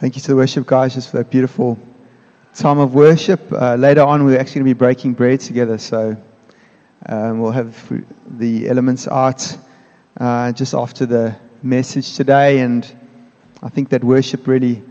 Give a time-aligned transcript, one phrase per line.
[0.00, 1.76] Thank you to the worship guys just for that beautiful
[2.54, 3.52] time of worship.
[3.52, 6.16] Uh, later on, we're actually going to be breaking bread together, so
[7.06, 7.92] um, we'll have
[8.38, 9.58] the elements out
[10.20, 11.34] uh, just after the
[11.64, 12.60] message today.
[12.60, 12.86] And
[13.60, 14.84] I think that worship really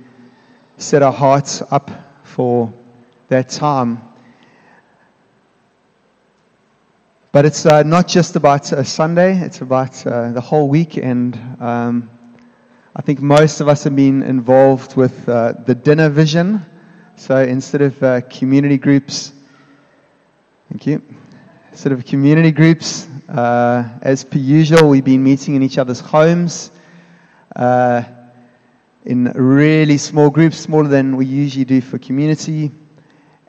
[0.75, 1.89] set our hearts up
[2.23, 2.73] for
[3.29, 4.01] that time.
[7.31, 10.97] But it's uh, not just about Sunday, it's about uh, the whole week.
[10.97, 12.09] And um,
[12.97, 16.65] I think most of us have been involved with uh, the dinner vision.
[17.15, 19.33] So instead of uh, community groups,
[20.67, 21.03] thank you.
[21.69, 26.71] Instead of community groups, uh, as per usual, we've been meeting in each other's homes
[27.55, 28.01] uh,
[29.05, 32.71] in really small groups, smaller than we usually do for community,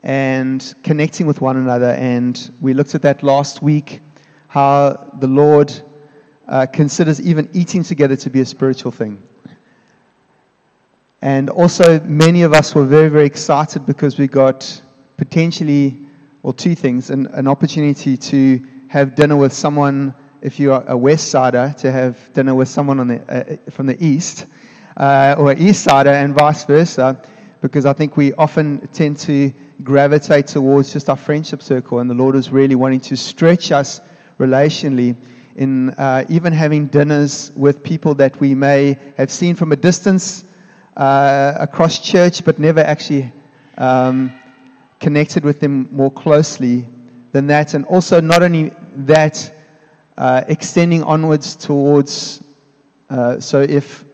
[0.03, 1.93] and connecting with one another.
[1.93, 4.01] And we looked at that last week,
[4.47, 5.73] how the Lord
[6.47, 9.23] uh, considers even eating together to be a spiritual thing.
[11.21, 14.81] And also, many of us were very, very excited because we got
[15.17, 15.99] potentially,
[16.43, 20.97] or two things, an, an opportunity to have dinner with someone, if you are a
[20.97, 23.21] West Sider, to have dinner with someone on the,
[23.67, 24.45] uh, from the East,
[24.95, 27.21] uh, or East Sider, and vice versa,
[27.59, 29.51] because I think we often tend to
[29.83, 33.99] gravitate towards just our friendship circle, and the Lord is really wanting to stretch us
[34.39, 35.17] relationally
[35.57, 40.45] in uh, even having dinners with people that we may have seen from a distance
[40.95, 43.31] uh, across church, but never actually
[43.77, 44.37] um,
[44.99, 46.87] connected with them more closely
[47.31, 47.73] than that.
[47.73, 49.55] And also, not only that,
[50.17, 52.43] uh, extending onwards towards.
[53.09, 54.05] Uh, so, if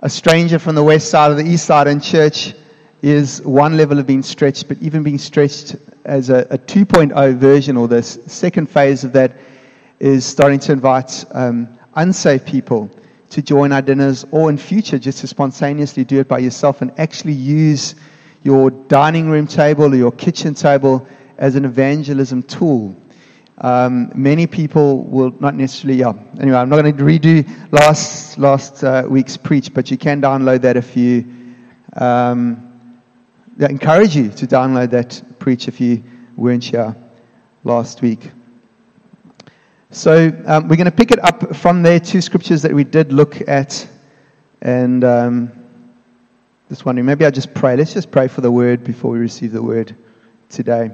[0.00, 2.54] a stranger from the west side or the east side in church
[3.02, 7.76] is one level of being stretched, but even being stretched as a, a 2.0 version
[7.76, 9.36] or the second phase of that
[10.00, 12.90] is starting to invite um, unsafe people
[13.32, 16.92] to join our dinners or in future just to spontaneously do it by yourself and
[16.98, 17.94] actually use
[18.42, 21.06] your dining room table or your kitchen table
[21.38, 22.94] as an evangelism tool.
[23.56, 26.12] Um, many people will not necessarily, yeah.
[26.40, 30.60] Anyway, I'm not going to redo last, last uh, week's preach, but you can download
[30.62, 31.24] that if you,
[31.94, 33.00] um,
[33.58, 36.02] I encourage you to download that preach if you
[36.36, 36.94] weren't here
[37.64, 38.30] last week.
[39.92, 43.12] So um, we're going to pick it up from there, two scriptures that we did
[43.12, 43.86] look at.
[44.62, 45.52] And um,
[46.70, 47.76] just wondering, maybe I'll just pray.
[47.76, 49.94] Let's just pray for the word before we receive the word
[50.48, 50.92] today.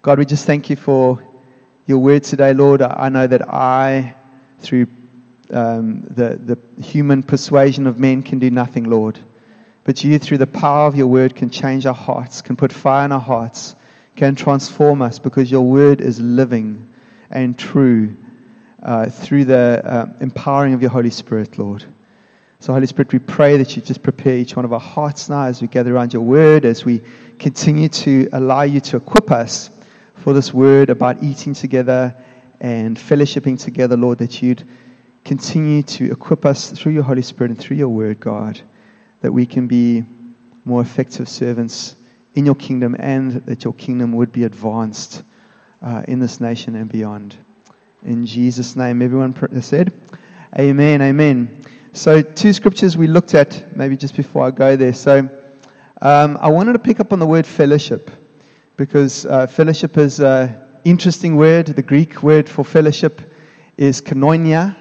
[0.00, 1.22] God, we just thank you for
[1.84, 2.80] your word today, Lord.
[2.80, 4.16] I know that I,
[4.58, 4.86] through
[5.50, 9.18] um, the, the human persuasion of men, can do nothing, Lord.
[9.84, 13.04] But you, through the power of your word, can change our hearts, can put fire
[13.04, 13.76] in our hearts,
[14.16, 16.88] can transform us because your word is living
[17.34, 18.16] and true
[18.82, 21.84] uh, through the uh, empowering of your Holy Spirit, Lord.
[22.60, 25.44] So, Holy Spirit, we pray that you just prepare each one of our hearts now
[25.44, 27.02] as we gather around your word, as we
[27.38, 29.70] continue to allow you to equip us
[30.14, 32.16] for this word about eating together
[32.60, 34.66] and fellowshipping together, Lord, that you'd
[35.24, 38.60] continue to equip us through your Holy Spirit and through your word, God,
[39.20, 40.04] that we can be
[40.64, 41.96] more effective servants
[42.34, 45.22] in your kingdom and that your kingdom would be advanced
[45.84, 47.36] uh, in this nation and beyond.
[48.02, 49.92] In Jesus' name, everyone said,
[50.58, 51.62] Amen, amen.
[51.92, 54.94] So, two scriptures we looked at, maybe just before I go there.
[54.94, 55.28] So,
[56.00, 58.10] um, I wanted to pick up on the word fellowship
[58.76, 61.66] because uh, fellowship is an interesting word.
[61.66, 63.20] The Greek word for fellowship
[63.76, 64.76] is koinonia.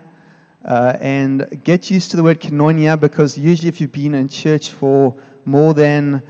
[0.65, 4.69] Uh, and get used to the word koinonia because usually, if you've been in church
[4.69, 6.23] for more than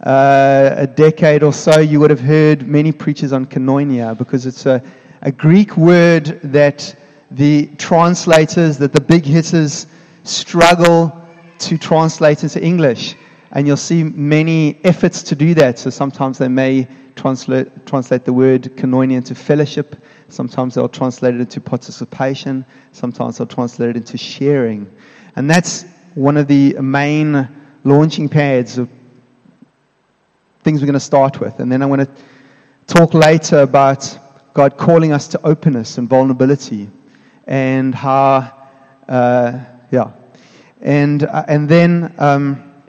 [0.00, 4.64] uh, a decade or so, you would have heard many preachers on koinonia because it's
[4.66, 4.82] a,
[5.22, 6.94] a Greek word that
[7.32, 9.86] the translators, that the big hitters
[10.22, 11.12] struggle
[11.58, 13.16] to translate into English.
[13.50, 15.78] And you'll see many efforts to do that.
[15.78, 16.86] So sometimes they may
[17.16, 19.96] translate, translate the word koinonia into fellowship.
[20.28, 22.64] Sometimes they'll translate it into participation.
[22.92, 24.88] Sometimes they'll translate it into sharing.
[25.34, 27.48] And that's one of the main
[27.84, 28.90] launching pads of
[30.68, 31.60] things we're going to start with.
[31.60, 32.12] And then I'm going to
[32.86, 34.18] talk later about
[34.52, 36.90] God calling us to openness and vulnerability
[37.46, 38.52] and how,
[39.08, 40.10] uh, yeah.
[40.82, 42.82] And, uh, and then um,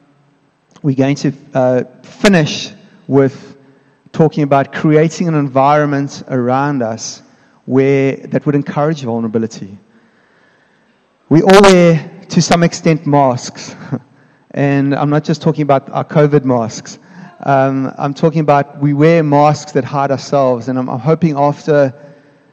[0.83, 2.73] we're going to uh, finish
[3.07, 3.55] with
[4.11, 7.21] talking about creating an environment around us
[7.65, 9.77] where that would encourage vulnerability.
[11.29, 13.73] We all wear, to some extent, masks.
[14.51, 16.99] and I'm not just talking about our COVID masks.
[17.41, 21.93] Um, I'm talking about we wear masks that hide ourselves, and I'm, I'm hoping after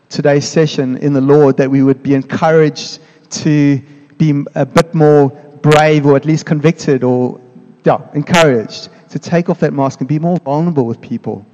[0.08, 3.00] today's session in the Lord that we would be encouraged
[3.30, 3.82] to
[4.16, 5.30] be a bit more
[5.62, 7.40] brave or at least convicted or
[7.84, 11.44] yeah, encouraged to take off that mask and be more vulnerable with people.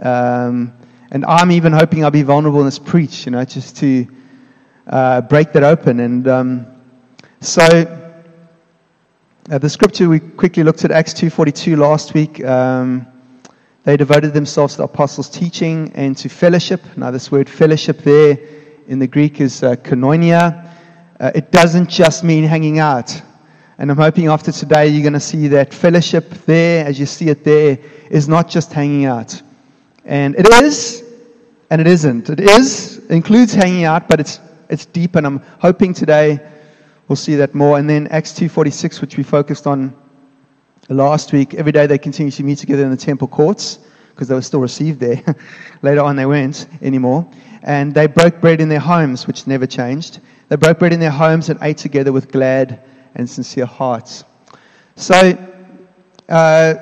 [0.00, 0.72] Um,
[1.12, 4.06] and I'm even hoping I'll be vulnerable in this preach, you know, just to
[4.88, 6.00] uh, break that open.
[6.00, 6.66] And um,
[7.40, 8.01] so
[9.50, 12.44] uh, the scripture we quickly looked at Acts 2:42 last week.
[12.44, 13.06] Um,
[13.82, 16.80] they devoted themselves to the apostles' teaching and to fellowship.
[16.96, 18.38] Now, this word fellowship there
[18.86, 20.68] in the Greek is uh, koinonia.
[21.18, 23.20] Uh, it doesn't just mean hanging out.
[23.78, 27.28] And I'm hoping after today you're going to see that fellowship there, as you see
[27.28, 27.78] it there,
[28.10, 29.42] is not just hanging out.
[30.04, 31.02] And it is,
[31.68, 32.30] and it isn't.
[32.30, 34.38] It is, includes hanging out, but it's,
[34.68, 36.38] it's deep, and I'm hoping today
[37.12, 37.78] we'll see that more.
[37.78, 39.94] And then Acts 2.46, which we focused on
[40.88, 44.34] last week, every day they continued to meet together in the temple courts because they
[44.34, 45.22] were still received there.
[45.82, 47.30] Later on, they weren't anymore.
[47.64, 50.20] And they broke bread in their homes, which never changed.
[50.48, 52.80] They broke bread in their homes and ate together with glad
[53.14, 54.24] and sincere hearts.
[54.96, 55.36] So,
[56.30, 56.74] uh,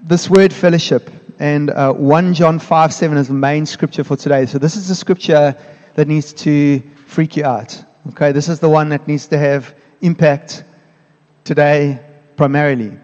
[0.00, 4.44] this word fellowship and uh, 1 John 5 7 is the main scripture for today.
[4.44, 5.56] So, this is the scripture
[5.94, 7.84] that needs to freak you out.
[8.08, 10.64] Okay, this is the one that needs to have impact
[11.44, 12.00] today
[12.36, 12.98] primarily.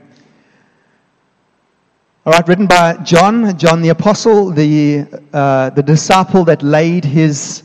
[2.27, 7.63] All right, written by John, John the Apostle, the, uh, the disciple that laid his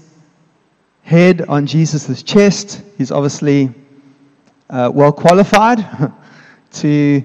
[1.02, 2.84] head on Jesus' chest.
[3.00, 3.74] He's obviously
[4.70, 5.84] uh, well qualified
[6.74, 7.24] to,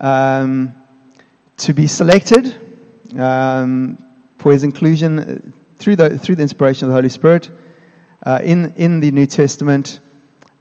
[0.00, 0.74] um,
[1.58, 2.58] to be selected
[3.20, 4.02] um,
[4.38, 7.50] for his inclusion through the, through the inspiration of the Holy Spirit
[8.24, 10.00] uh, in, in the New Testament.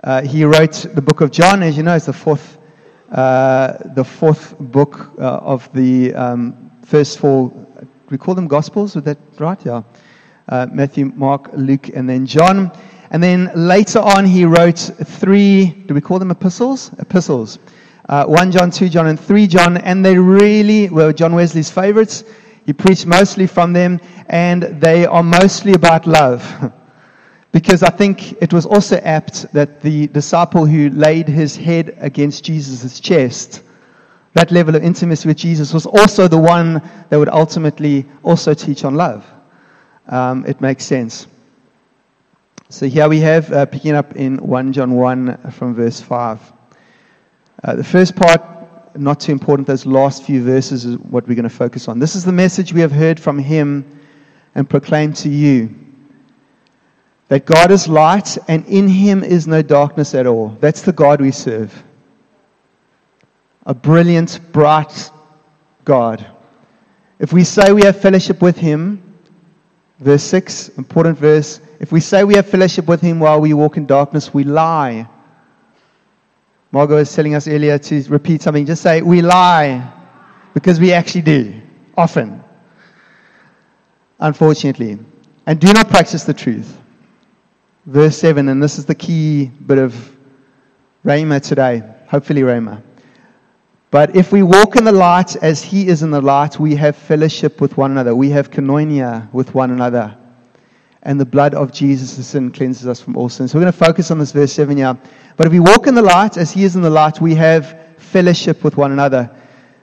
[0.04, 2.58] Uh, he wrote the book of John, as you know, it's the fourth,
[3.12, 7.52] uh, the fourth book uh, of the um, first four,
[8.10, 9.64] we call them Gospels, is that right?
[9.66, 9.84] Yeah.
[10.50, 12.72] Uh, Matthew, Mark, Luke, and then John.
[13.12, 16.92] And then later on, he wrote three, do we call them epistles?
[16.98, 17.60] Epistles.
[18.10, 19.78] Uh, 1 John, 2 John, and 3 John.
[19.78, 22.24] And they really were John Wesley's favorites.
[22.66, 26.74] He preached mostly from them, and they are mostly about love.
[27.52, 32.46] because I think it was also apt that the disciple who laid his head against
[32.46, 33.64] Jesus' chest,
[34.34, 38.86] that level of intimacy with Jesus, was also the one that would ultimately also teach
[38.86, 39.30] on love.
[40.08, 41.28] Um, it makes sense.
[42.70, 46.54] So here we have, uh, picking up in 1 John 1 from verse 5.
[47.64, 48.42] Uh, the first part,
[48.98, 52.00] not too important, those last few verses is what we're going to focus on.
[52.00, 54.00] This is the message we have heard from him
[54.56, 55.76] and proclaimed to you
[57.32, 60.50] that God is light and in him is no darkness at all.
[60.60, 61.72] That's the God we serve.
[63.66, 65.10] A brilliant, bright
[65.86, 66.30] God.
[67.20, 69.16] If we say we have fellowship with him,
[70.00, 73.78] verse 6, important verse, if we say we have fellowship with him while we walk
[73.78, 75.08] in darkness, we lie.
[76.74, 78.66] Margot was telling us earlier to repeat something.
[78.66, 79.90] Just say, we lie.
[80.54, 81.62] Because we actually do.
[81.96, 82.44] Often.
[84.20, 85.00] Unfortunately.
[85.46, 86.78] And do not practice the truth.
[87.86, 90.16] Verse 7, and this is the key bit of
[91.04, 91.84] Rhema today.
[92.08, 92.82] Hopefully, Rhema.
[93.90, 96.96] But if we walk in the light as he is in the light, we have
[96.96, 98.16] fellowship with one another.
[98.16, 100.18] We have koinonia with one another
[101.04, 103.48] and the blood of Jesus, sin, cleanses us from all sin.
[103.48, 104.98] So we're going to focus on this verse 7 here.
[105.36, 107.96] But if we walk in the light as He is in the light, we have
[107.98, 109.30] fellowship with one another.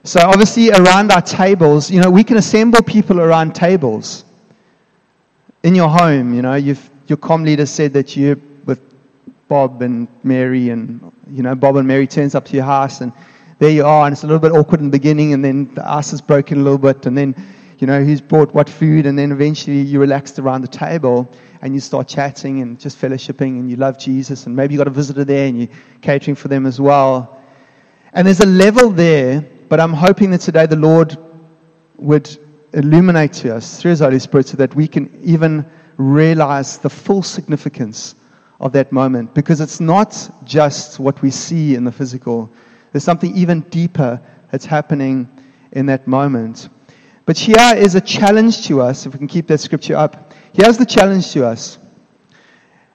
[0.03, 4.23] So obviously, around our tables, you know, we can assemble people around tables.
[5.63, 6.53] In your home, you know,
[7.09, 8.81] your com leader said that you're with
[9.47, 13.11] Bob and Mary, and, you know, Bob and Mary turns up to your house, and
[13.57, 15.89] there you are, and it's a little bit awkward in the beginning, and then the
[15.89, 17.35] ice is broken a little bit, and then
[17.79, 21.29] you know, who's brought what food, and then eventually you relaxed around the table
[21.61, 24.87] and you start chatting and just fellowshipping and you love Jesus, and maybe you got
[24.87, 25.69] a visitor there and you're
[26.01, 27.41] catering for them as well.
[28.11, 31.17] And there's a level there, but I'm hoping that today the Lord
[31.95, 32.37] would
[32.73, 35.65] illuminate to us through His Holy Spirit so that we can even
[35.99, 38.15] realize the full significance
[38.59, 42.49] of that moment because it's not just what we see in the physical,
[42.91, 45.29] there's something even deeper that's happening
[45.73, 46.69] in that moment.
[47.25, 50.33] But here is a challenge to us, if we can keep that scripture up.
[50.53, 51.77] Here's the challenge to us.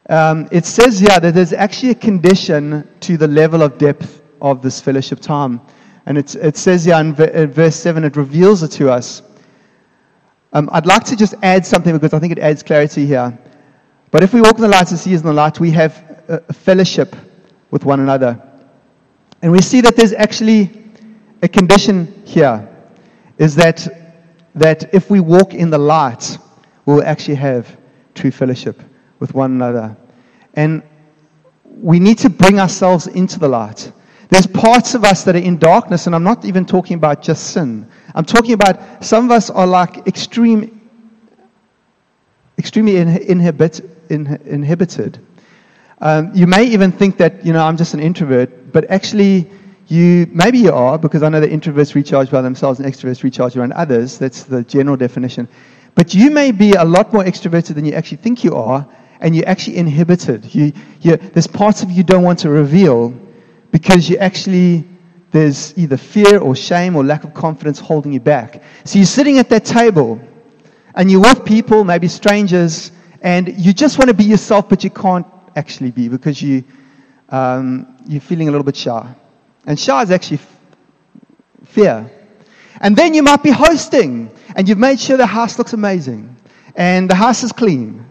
[0.09, 4.61] Um, it says here that there's actually a condition to the level of depth of
[4.61, 5.61] this fellowship time.
[6.07, 9.23] And it, it says here in, verse 7, it reveals it to us.
[10.55, 13.37] Um, I'd like to just add something because I think it adds clarity here.
[14.11, 16.25] But if we walk in the light as He is in the light, we have
[16.29, 17.15] a, a fellowship
[17.71, 18.41] with one another.
[19.43, 20.71] And we see that there's actually
[21.43, 22.69] a condition here
[23.37, 23.87] is that
[24.55, 26.39] that if we walk in the light,
[26.87, 27.77] we'll actually have
[28.15, 28.81] true fellowship
[29.19, 29.97] with one another.
[30.55, 30.83] And
[31.65, 33.91] we need to bring ourselves into the light.
[34.29, 37.49] There's parts of us that are in darkness, and I'm not even talking about just
[37.49, 37.89] sin.
[38.15, 40.89] I'm talking about some of us are like extreme,
[42.59, 45.19] extremely inhibit, in, inhibited.
[46.01, 49.51] Um, you may even think that, you know, I'm just an introvert, but actually,
[49.89, 53.57] you maybe you are, because I know that introverts recharge by themselves and extroverts recharge
[53.57, 54.19] around others.
[54.19, 55.49] That's the general definition.
[55.95, 58.87] But you may be a lot more extroverted than you actually think you are,
[59.21, 60.55] and you're actually inhibited.
[60.55, 63.15] You, you, there's parts of you don't want to reveal
[63.71, 64.85] because you actually,
[65.35, 68.63] there's either fear or shame or lack of confidence holding you back.
[68.85, 70.21] So you're sitting at that table,
[70.95, 74.91] and you're with people, maybe strangers, and you just want to be yourself, but you
[74.91, 75.27] can't
[75.57, 76.63] actually be because you,
[77.31, 79.13] um, you're feeling a little bit shy.
[79.67, 80.57] And shy is actually f-
[81.65, 82.09] fear.
[82.81, 86.37] And then you might be hosting, and you've made sure the house looks amazing,
[86.77, 88.07] and the house is clean,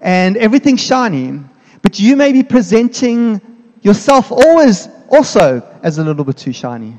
[0.00, 1.38] and everything's shiny,
[1.82, 3.42] but you may be presenting
[3.82, 6.98] yourself always also as a little bit too shiny.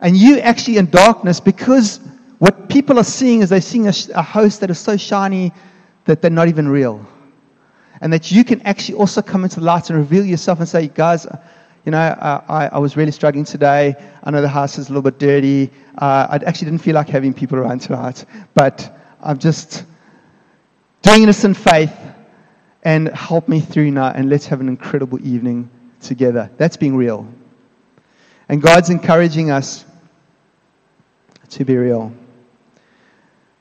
[0.00, 2.00] And you actually in darkness because
[2.38, 5.52] what people are seeing is they're seeing a, a host that is so shiny
[6.04, 7.06] that they're not even real.
[8.00, 10.88] And that you can actually also come into the light and reveal yourself and say,
[10.88, 11.26] guys,
[11.84, 13.94] you know, I, I, was really struggling today.
[14.22, 15.70] I know the house is a little bit dirty.
[15.98, 19.84] Uh, I actually didn't feel like having people around tonight, but I'm just
[21.02, 21.94] doing this in faith
[22.82, 26.50] and help me through now and let's have an incredible evening together.
[26.56, 27.28] That's being real.
[28.54, 29.84] And God's encouraging us
[31.48, 32.12] to be real.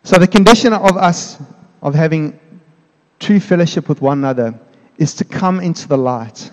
[0.03, 1.41] So the condition of us
[1.81, 2.39] of having
[3.19, 4.53] true fellowship with one another
[4.99, 6.51] is to come into the light.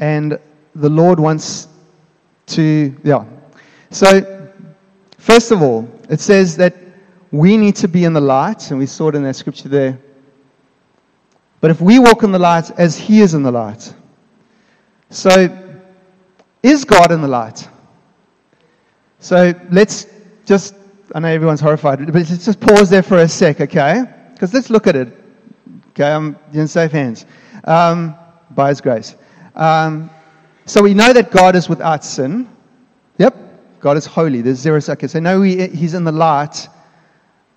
[0.00, 0.40] And
[0.74, 1.68] the Lord wants
[2.46, 3.26] to, yeah.
[3.90, 4.50] So,
[5.18, 6.74] first of all, it says that
[7.30, 10.00] we need to be in the light, and we saw it in that scripture there.
[11.60, 13.94] But if we walk in the light as He is in the light,
[15.10, 15.61] so
[16.62, 17.68] is God in the light?
[19.18, 20.06] So let's
[20.44, 20.74] just,
[21.14, 24.04] I know everyone's horrified, but let's just pause there for a sec, okay?
[24.32, 25.08] Because let's look at it.
[25.90, 27.26] Okay, I'm in safe hands.
[27.64, 28.16] Um,
[28.50, 29.14] by His grace.
[29.54, 30.10] Um,
[30.64, 32.48] so we know that God is without sin.
[33.18, 33.36] Yep,
[33.80, 34.40] God is holy.
[34.40, 36.68] There's zero So no, he, He's in the light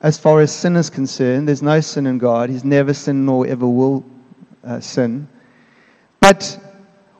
[0.01, 1.47] as far as sin is concerned.
[1.47, 2.49] There's no sin in God.
[2.49, 4.05] He's never sinned nor ever will
[4.63, 5.27] uh, sin.
[6.19, 6.59] But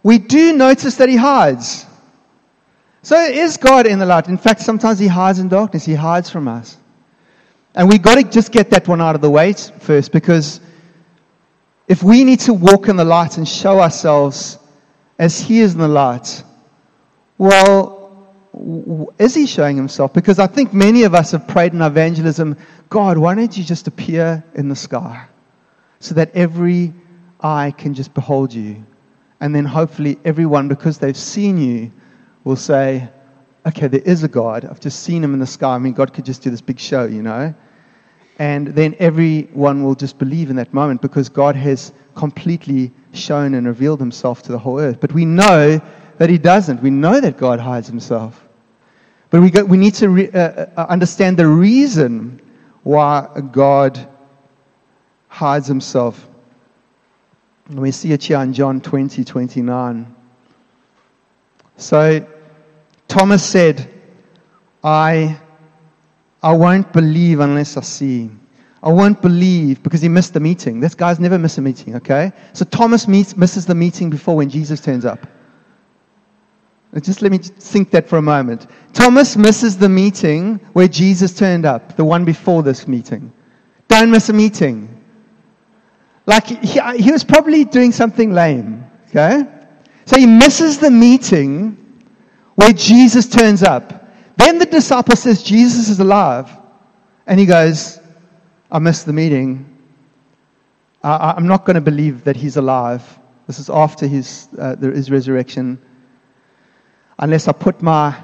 [0.05, 1.87] we do notice that He hides.
[3.01, 4.27] So is God in the light?
[4.27, 5.83] In fact, sometimes He hides in darkness.
[5.83, 6.77] He hides from us.
[7.73, 10.61] And we've got to just get that one out of the way first because
[11.87, 14.59] if we need to walk in the light and show ourselves
[15.17, 16.43] as he is in the light.
[17.37, 18.27] Well,
[19.17, 20.13] is he showing himself?
[20.13, 22.57] Because I think many of us have prayed in evangelism
[22.89, 25.25] God, why don't you just appear in the sky
[25.99, 26.93] so that every
[27.41, 28.85] eye can just behold you?
[29.39, 31.91] And then hopefully everyone, because they've seen you,
[32.43, 33.09] will say,
[33.65, 34.65] okay, there is a God.
[34.65, 35.75] I've just seen him in the sky.
[35.75, 37.53] I mean, God could just do this big show, you know?
[38.37, 43.65] And then everyone will just believe in that moment because God has completely shown and
[43.65, 44.99] revealed himself to the whole earth.
[44.99, 45.81] But we know
[46.17, 46.81] that he doesn't.
[46.81, 48.41] We know that God hides himself.
[49.29, 50.39] But we, we need to re, uh,
[50.77, 52.41] uh, understand the reason
[52.83, 54.07] why God
[55.27, 56.27] hides himself.
[57.69, 60.15] And we see it here in John 20, 29.
[61.77, 62.27] So
[63.07, 63.91] Thomas said,
[64.83, 65.39] I,
[66.43, 68.29] I won't believe unless I see.
[68.83, 70.79] I won't believe because he missed the meeting.
[70.79, 72.31] This guy's never missed a meeting, okay?
[72.53, 75.27] So Thomas meets, misses the meeting before when Jesus turns up.
[77.01, 78.67] Just let me think that for a moment.
[78.93, 83.33] Thomas misses the meeting where Jesus turned up, the one before this meeting.
[83.89, 84.94] Don't miss a meeting.
[86.25, 89.47] Like, he, he was probably doing something lame, okay?
[90.05, 91.77] So he misses the meeting
[92.55, 94.07] where Jesus turns up.
[94.37, 96.49] Then the disciple says, Jesus is alive.
[97.27, 97.99] And he goes,
[98.71, 99.71] I missed the meeting.
[101.03, 103.03] I, am not going to believe that he's alive.
[103.47, 105.79] This is after his, uh, his resurrection.
[107.19, 108.15] Unless I put my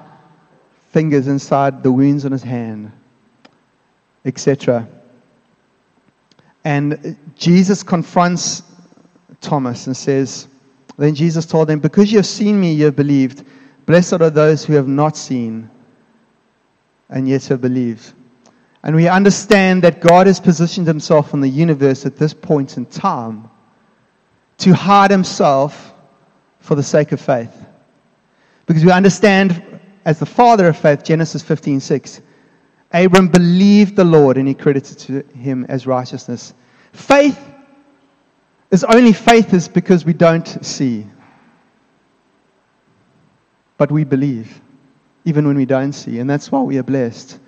[0.89, 2.91] fingers inside the wounds on his hand,
[4.25, 4.88] etc.
[6.63, 8.63] And Jesus confronts
[9.41, 10.48] Thomas and says,
[10.98, 13.46] Then Jesus told him, Because you have seen me, you have believed.
[13.86, 15.70] Blessed are those who have not seen
[17.10, 18.13] and yet have believed.
[18.84, 22.86] And we understand that God has positioned himself in the universe at this point in
[22.86, 23.50] time
[24.60, 25.94] to hide himself
[26.60, 27.53] for the sake of faith.
[28.65, 32.22] Because we understand, as the father of faith, Genesis 15 6,
[32.94, 36.54] Abram believed the Lord and he credited to him as righteousness.
[36.94, 37.40] Faith
[38.70, 41.06] is only faith is because we don't see.
[43.82, 44.62] but we believe,
[45.26, 46.20] even when we don't see.
[46.20, 47.40] And that's why we are blessed.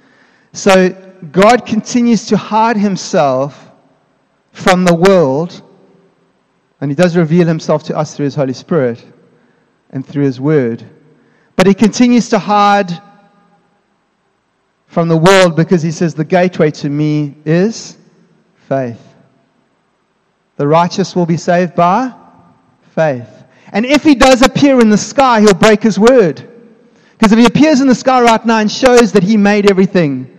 [0.51, 0.89] So
[1.31, 3.69] God continues to hide himself
[4.51, 5.61] from the world,
[6.81, 9.05] and he does reveal himself to us through his Holy Spirit
[9.91, 10.83] and through his word.
[11.55, 12.99] But he continues to hide
[14.93, 17.97] from the world because he says, The gateway to me is
[18.69, 19.01] faith.
[20.55, 22.13] The righteous will be saved by
[22.95, 23.27] faith.
[23.71, 26.47] And if he does appear in the sky, he'll break his word.
[27.17, 30.29] Because if he appears in the sky right now and shows that he made everything,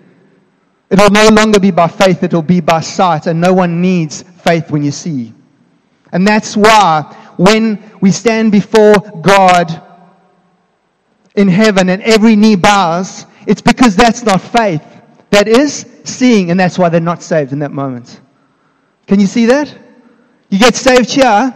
[0.88, 3.26] it'll no longer be by faith, it'll be by sight.
[3.26, 5.32] And no one needs faith when you see.
[6.12, 7.02] And that's why
[7.36, 9.82] when we stand before God
[11.34, 14.82] in heaven and every knee bows, it's because that's not faith.
[15.30, 18.20] That is seeing, and that's why they're not saved in that moment.
[19.06, 19.76] Can you see that?
[20.48, 21.52] You get saved here,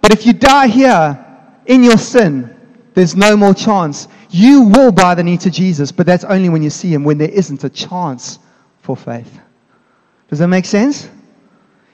[0.00, 1.24] but if you die here
[1.66, 2.54] in your sin,
[2.94, 4.08] there's no more chance.
[4.30, 7.18] You will bow the knee to Jesus, but that's only when you see him, when
[7.18, 8.38] there isn't a chance
[8.82, 9.40] for faith.
[10.28, 11.08] Does that make sense?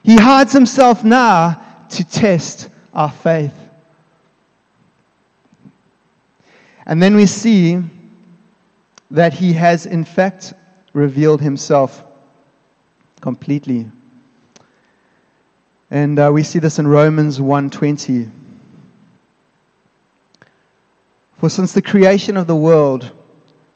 [0.03, 3.53] He hides himself now to test our faith.
[6.85, 7.81] And then we see
[9.11, 10.53] that he has, in fact,
[10.93, 12.05] revealed himself
[13.21, 13.89] completely.
[15.91, 18.31] And uh, we see this in Romans 1:20.
[21.37, 23.11] For since the creation of the world,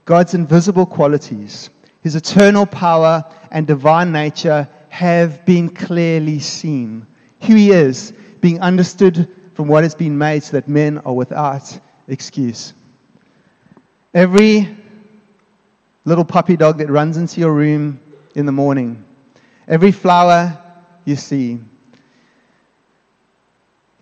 [0.06, 1.70] God's invisible qualities,
[2.02, 7.06] his eternal power and divine nature have been clearly seen.
[7.42, 11.80] Who he is, being understood from what has been made, so that men are without
[12.08, 12.74] excuse.
[14.14, 14.76] Every
[16.08, 18.00] little puppy dog that runs into your room
[18.34, 19.04] in the morning,
[19.68, 20.58] every flower
[21.04, 21.60] you see,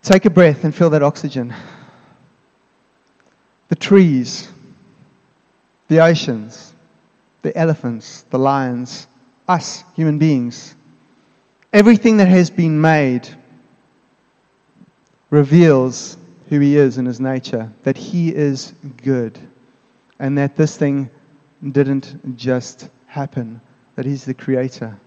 [0.03, 1.51] take a breath and feel that oxygen.
[3.69, 4.47] The trees,
[5.87, 6.75] the oceans,
[7.41, 9.07] the elephants, the lions,
[9.47, 10.75] us, human beings,
[11.73, 13.27] everything that has been made
[15.31, 16.17] reveals
[16.49, 19.39] who He is in His nature, that He is good,
[20.19, 21.09] and that this thing
[21.71, 23.61] didn't just happen,
[23.95, 24.99] that He's the Creator.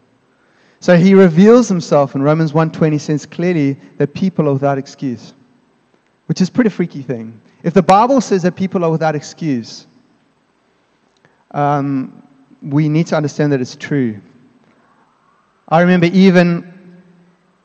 [0.81, 5.35] So He reveals Himself in Romans 1:20 says clearly that people are without excuse,
[6.27, 7.41] which is a pretty freaky thing.
[7.63, 9.87] If the Bible says that people are without excuse,
[11.53, 12.23] um,
[12.63, 14.21] we need to understand that it's true.
[15.69, 16.75] I remember even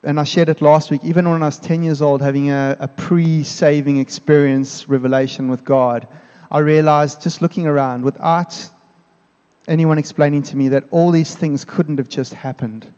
[0.03, 2.75] and I shared it last week, even when I was 10 years old, having a,
[2.79, 6.07] a pre saving experience, revelation with God,
[6.51, 8.69] I realized just looking around, without
[9.67, 12.91] anyone explaining to me that all these things couldn't have just happened.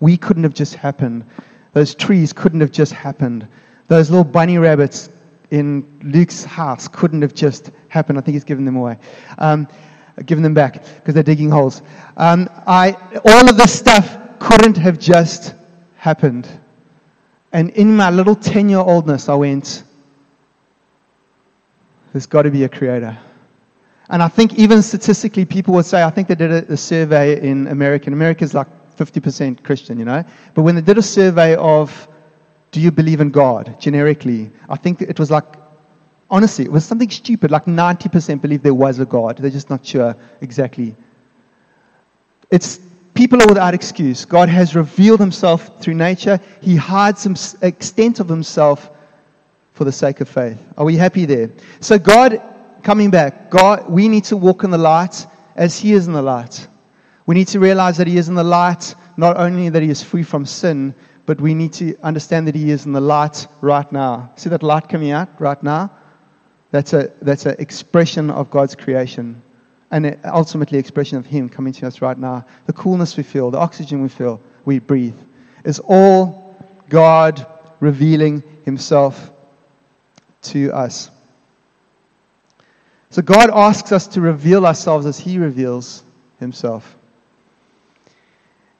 [0.00, 1.24] We couldn't have just happened.
[1.72, 3.46] Those trees couldn't have just happened.
[3.88, 5.10] Those little bunny rabbits
[5.50, 8.18] in Luke's house couldn't have just happened.
[8.18, 8.98] I think he's given them away.
[9.38, 9.68] Um,
[10.26, 11.82] given them back because they're digging holes.
[12.16, 12.92] Um, I,
[13.24, 15.54] all of this stuff couldn't have just
[15.96, 16.48] happened.
[17.52, 19.84] And in my little 10 year oldness, I went,
[22.12, 23.18] there's got to be a creator.
[24.12, 27.40] And I think even statistically, people would say, I think they did a, a survey
[27.40, 28.06] in America.
[28.06, 30.22] And America's like 50% Christian, you know.
[30.54, 32.08] But when they did a survey of,
[32.70, 35.44] do you believe in God, generically, I think it was like,
[36.30, 37.50] honestly, it was something stupid.
[37.50, 39.38] Like 90% believe there was a God.
[39.38, 40.94] They're just not sure exactly.
[42.50, 42.80] It's
[43.14, 44.24] People are without excuse.
[44.24, 46.40] God has revealed himself through nature.
[46.62, 48.90] He hides some extent of himself
[49.74, 50.58] for the sake of faith.
[50.78, 51.50] Are we happy there?
[51.80, 52.40] So God,
[52.82, 56.22] coming back, God, we need to walk in the light as he is in the
[56.22, 56.66] light.
[57.26, 60.02] We need to realize that he is in the light, not only that he is
[60.02, 63.90] free from sin, but we need to understand that he is in the light right
[63.92, 64.32] now.
[64.36, 65.92] See that light coming out right now?
[66.72, 69.42] That's a that's an expression of God's creation
[69.92, 72.46] and ultimately expression of Him coming to us right now.
[72.66, 75.14] The coolness we feel, the oxygen we feel, we breathe,
[75.64, 76.56] is all
[76.88, 77.46] God
[77.78, 79.30] revealing Himself
[80.42, 81.10] to us.
[83.12, 86.02] So God asks us to reveal ourselves as He reveals
[86.40, 86.96] Himself.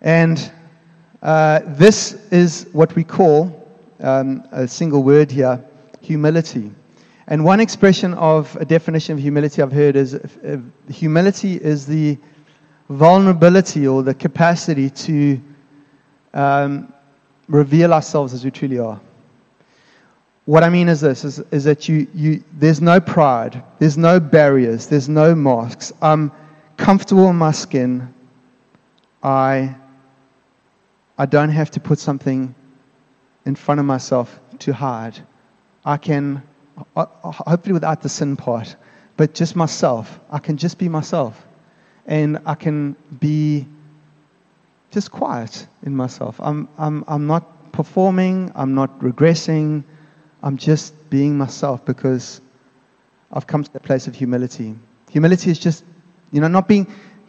[0.00, 0.50] And
[1.20, 5.62] uh, this is what we call um, a single word here
[6.00, 6.72] humility.
[7.26, 10.56] And one expression of a definition of humility I've heard is uh,
[10.88, 12.16] humility is the
[12.88, 15.42] vulnerability or the capacity to
[16.32, 16.90] um,
[17.48, 18.98] reveal ourselves as we truly are.
[20.44, 24.18] What I mean is this is, is that you, you, there's no pride, there's no
[24.18, 25.92] barriers, there's no masks.
[26.02, 26.32] I'm
[26.76, 28.12] comfortable in my skin.
[29.22, 29.76] I,
[31.16, 32.54] I don't have to put something
[33.46, 35.18] in front of myself to hide.
[35.84, 36.42] I can
[36.96, 38.74] hopefully without the sin part,
[39.16, 40.18] but just myself.
[40.30, 41.46] I can just be myself.
[42.06, 43.66] And I can be
[44.90, 46.40] just quiet in myself.
[46.40, 49.84] I'm, I'm, I'm not performing, I'm not regressing,
[50.42, 52.40] I'm just being myself because
[53.32, 54.74] I've come to that place of humility.
[55.10, 55.84] Humility is just,
[56.32, 56.86] you know, not being,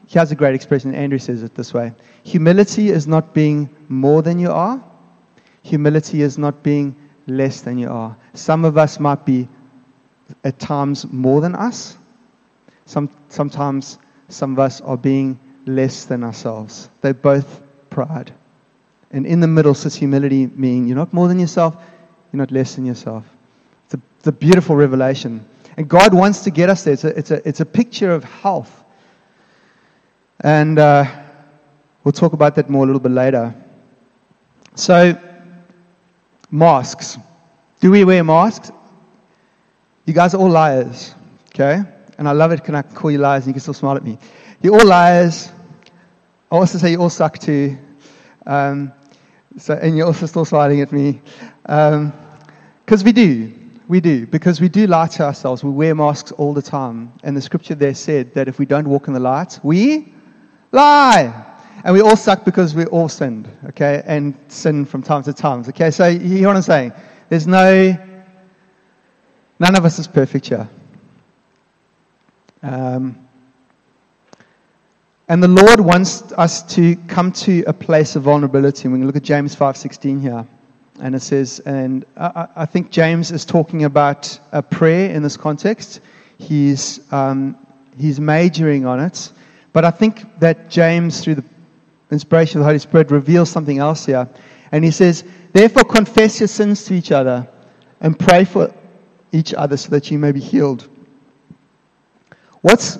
[0.08, 4.21] he has a great expression, Andrew says it this way humility is not being more
[4.21, 4.84] than you are,
[5.62, 6.95] humility is not being
[7.28, 8.15] less than you are.
[8.34, 9.47] Some of us might be
[10.43, 11.97] at times more than us,
[12.86, 13.99] some, sometimes
[14.30, 16.89] some of us are being less than ourselves.
[17.02, 18.34] They're both pride.
[19.12, 21.78] And in the middle sits humility, meaning you're not more than yourself,
[22.34, 23.24] you're not less than yourself.
[23.86, 25.46] It's a, it's a beautiful revelation.
[25.78, 26.93] And God wants to get us there.
[26.93, 28.84] It's a, it's a, it's a picture of health.
[30.39, 31.06] And uh,
[32.04, 33.54] we'll talk about that more a little bit later.
[34.74, 35.15] So,
[36.50, 37.19] masks.
[37.80, 38.72] Do we wear masks?
[40.06, 41.13] You guys are all liars,
[41.50, 41.84] okay?
[42.17, 42.63] And I love it.
[42.63, 44.17] Can I call you liars and you can still smile at me?
[44.60, 45.52] You're all liars.
[46.52, 47.78] I also say you all suck too.
[48.48, 48.91] Um,
[49.58, 51.22] so, and you're also still smiling at me.
[52.86, 53.54] Because we do.
[53.88, 54.26] We do.
[54.28, 55.63] Because we do lie to ourselves.
[55.63, 57.12] We wear masks all the time.
[57.24, 60.13] And the scripture there said that if we don't walk in the light, we
[60.72, 61.54] lie.
[61.84, 64.04] And we all suck because we all sinned, okay?
[64.06, 65.91] And sin from time to time, okay?
[65.91, 66.93] So you hear what I'm saying?
[67.28, 67.98] There's no,
[69.60, 70.69] none of us is perfect here.
[72.62, 73.28] Um,
[75.28, 78.88] and the Lord wants us to come to a place of vulnerability.
[78.88, 80.46] We can look at James 5:16 here.
[80.99, 85.36] And it says, and I, I, think James is talking about a prayer in this
[85.36, 86.01] context.
[86.38, 87.58] He's, um,
[87.97, 89.32] he's majoring on it.
[89.73, 91.45] But I think that James, through the
[92.12, 94.29] inspiration of the Holy Spirit, reveals something else here.
[94.71, 97.47] And he says, Therefore, confess your sins to each other
[97.99, 98.73] and pray for
[99.32, 100.88] each other so that you may be healed.
[102.62, 102.99] What's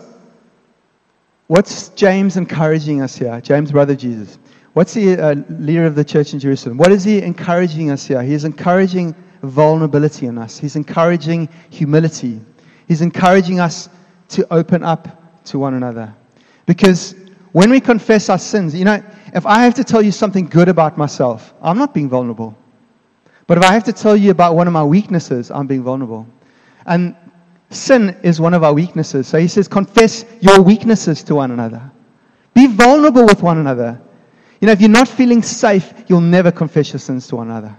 [1.48, 3.40] What's James encouraging us here?
[3.42, 4.40] James, brother Jesus.
[4.74, 6.78] What's the uh, leader of the church in Jerusalem?
[6.78, 8.22] What is he encouraging us here?
[8.24, 10.58] He's encouraging vulnerability in us.
[10.58, 12.42] He's encouraging humility.
[12.88, 13.90] He's encouraging us
[14.30, 16.14] to open up to one another.
[16.66, 17.16] Because
[17.52, 19.04] when we confess our sins, you know,
[19.36, 22.58] if I have to tell you something good about myself, I'm not being vulnerable.
[23.46, 26.26] But if I have to tell you about one of my weaknesses, I'm being vulnerable.
[26.86, 27.16] And
[27.74, 29.28] Sin is one of our weaknesses.
[29.28, 31.82] So he says, confess your weaknesses to one another.
[32.54, 34.00] Be vulnerable with one another.
[34.64, 37.78] You know, if you're not feeling safe, you'll never confess your sins to one another.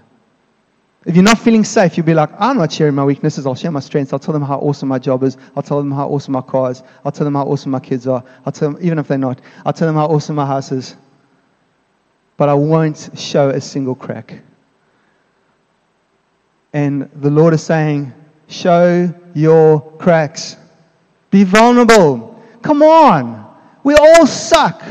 [1.03, 3.47] If you're not feeling safe, you'll be like, I'm not sharing my weaknesses.
[3.47, 4.13] I'll share my strengths.
[4.13, 5.35] I'll tell them how awesome my job is.
[5.55, 6.83] I'll tell them how awesome my car is.
[7.03, 8.23] I'll tell them how awesome my kids are.
[8.45, 10.95] I'll tell them, even if they're not, I'll tell them how awesome my house is.
[12.37, 14.43] But I won't show a single crack.
[16.71, 18.13] And the Lord is saying,
[18.47, 20.55] show your cracks.
[21.31, 22.39] Be vulnerable.
[22.61, 23.43] Come on.
[23.83, 24.83] We all suck.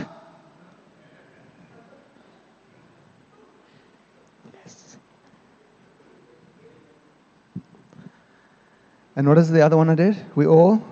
[9.17, 10.17] And what is the other one I did?
[10.35, 10.83] We all?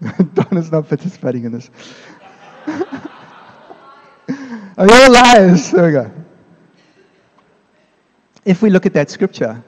[0.34, 1.70] Donna's not participating in this.
[4.78, 5.70] Are you all liars?
[5.70, 6.10] There we go.
[8.44, 9.62] If we look at that scripture,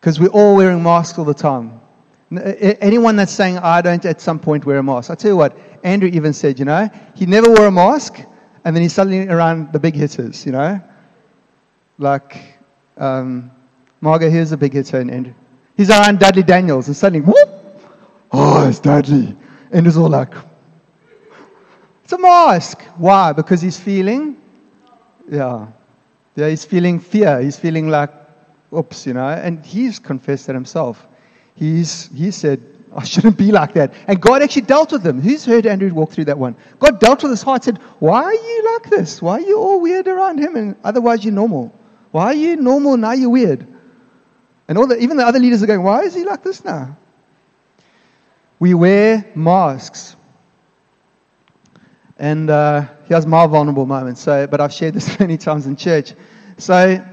[0.00, 1.80] because we're all wearing masks all the time.
[2.30, 5.10] Anyone that's saying, I don't at some point wear a mask.
[5.10, 8.20] I tell you what, Andrew even said, you know, he never wore a mask,
[8.64, 10.80] and then he's suddenly around the big hitters, you know?
[11.98, 12.58] Like,
[12.96, 13.50] um,
[14.00, 15.34] Margo, here's a big hitter, and Andrew.
[15.78, 17.48] He's around Dudley Daniels, and suddenly, whoop!
[18.32, 19.36] Oh, it's Dudley.
[19.70, 20.34] And it's all like,
[22.02, 22.82] it's a mask.
[22.96, 23.32] Why?
[23.32, 24.36] Because he's feeling,
[25.30, 25.68] yeah.
[26.34, 27.40] Yeah, he's feeling fear.
[27.40, 28.10] He's feeling like,
[28.74, 31.06] oops, you know, and he's confessed that himself.
[31.54, 32.60] He's, he said,
[32.92, 33.94] I shouldn't be like that.
[34.08, 35.20] And God actually dealt with him.
[35.20, 36.56] Who's heard Andrew walk through that one?
[36.80, 39.22] God dealt with his heart, said, Why are you like this?
[39.22, 40.56] Why are you all weird around him?
[40.56, 41.72] And otherwise you're normal.
[42.10, 42.96] Why are you normal?
[42.96, 43.64] Now you're weird.
[44.68, 46.96] And all the, even the other leaders are going, Why is he like this now?
[48.60, 50.14] We wear masks.
[52.18, 54.18] And uh, here's my vulnerable moment.
[54.18, 56.14] So, but I've shared this many times in church.
[56.58, 57.04] So,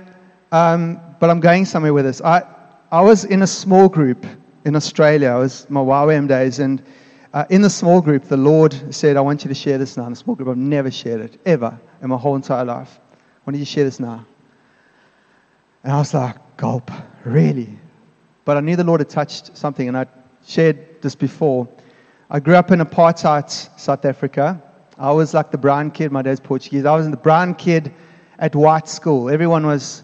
[0.52, 2.22] um, but I'm going somewhere with this.
[2.22, 2.44] I,
[2.91, 4.26] I was in a small group
[4.65, 5.30] in Australia.
[5.30, 6.84] I was my YWAM days, and
[7.34, 10.08] uh, in the small group, the Lord said, I want you to share this now
[10.08, 10.50] in a small group.
[10.50, 13.00] I've never shared it, ever, in my whole entire life.
[13.44, 14.26] Why don't you share this now?
[15.84, 16.91] And I was like, gulp,
[17.24, 17.70] really?
[18.46, 20.06] But I knew the Lord had touched something, and I
[20.46, 21.68] shared this before.
[22.30, 24.62] I grew up in apartheid South Africa.
[24.98, 26.12] I was like the brown kid.
[26.12, 26.86] My dad's Portuguese.
[26.86, 27.94] I was the brown kid
[28.39, 29.30] at white school.
[29.30, 30.04] Everyone was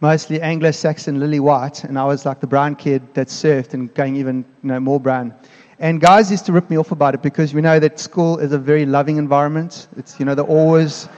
[0.00, 4.16] mostly Anglo-Saxon lily white, and I was like the brown kid that surfed and going
[4.16, 5.34] even you know, more brown.
[5.78, 8.52] And guys used to rip me off about it because we know that school is
[8.52, 9.88] a very loving environment.
[9.96, 11.08] It's, you know, they're always,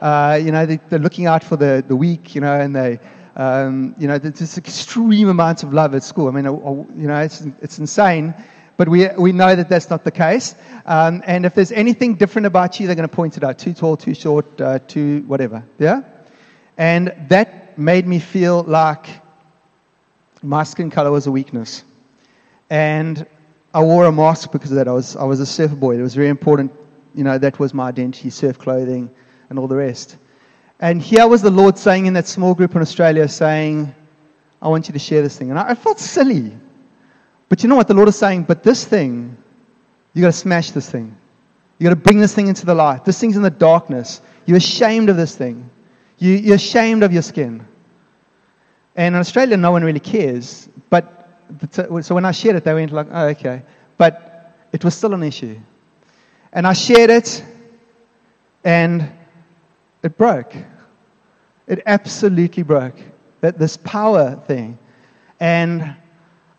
[0.00, 2.98] uh, you know, they, are looking out for the, the weak, you know, and they,
[3.36, 6.28] um, you know, there's extreme amount of love at school.
[6.28, 8.34] I mean, uh, uh, you know, it's, it's insane.
[8.76, 10.54] But we, we know that that's not the case.
[10.86, 13.58] Um, and if there's anything different about you, they're going to point it out.
[13.58, 15.64] Too tall, too short, uh, too whatever.
[15.80, 16.02] Yeah?
[16.76, 19.08] And that made me feel like
[20.42, 21.82] my skin color was a weakness.
[22.70, 23.26] And
[23.74, 24.86] I wore a mask because of that.
[24.86, 25.98] I was, I was a surfer boy.
[25.98, 26.72] It was very important.
[27.16, 29.10] You know, that was my identity, surf clothing
[29.50, 30.16] and all the rest.
[30.80, 33.94] And here was the Lord saying in that small group in Australia, saying,
[34.62, 35.50] I want you to share this thing.
[35.50, 36.56] And I, I felt silly.
[37.48, 37.88] But you know what?
[37.88, 39.36] The Lord is saying, but this thing,
[40.14, 41.16] you got to smash this thing.
[41.78, 43.04] You got to bring this thing into the light.
[43.04, 44.20] This thing's in the darkness.
[44.46, 45.68] You're ashamed of this thing.
[46.18, 47.66] You, you're ashamed of your skin.
[48.96, 50.68] And in Australia, no one really cares.
[50.90, 51.28] But
[52.02, 53.62] so when I shared it, they went like, "Oh, okay."
[53.96, 55.58] But it was still an issue.
[56.52, 57.44] And I shared it,
[58.64, 59.12] and
[60.02, 60.54] it broke.
[61.66, 62.96] It absolutely broke.
[63.40, 64.78] That this power thing,
[65.38, 65.94] and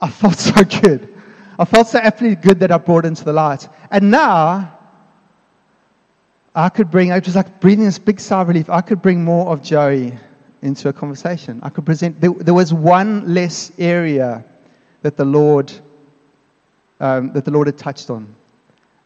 [0.01, 1.15] I felt so good.
[1.57, 3.67] I felt so absolutely good that I brought into the light.
[3.91, 4.79] And now,
[6.55, 8.69] I could bring, I was like breathing this big sigh of relief.
[8.69, 10.17] I could bring more of Joey
[10.61, 11.59] into a conversation.
[11.61, 14.43] I could present, there, there was one less area
[15.01, 15.71] that the Lord,
[16.99, 18.35] um, that the Lord had touched on.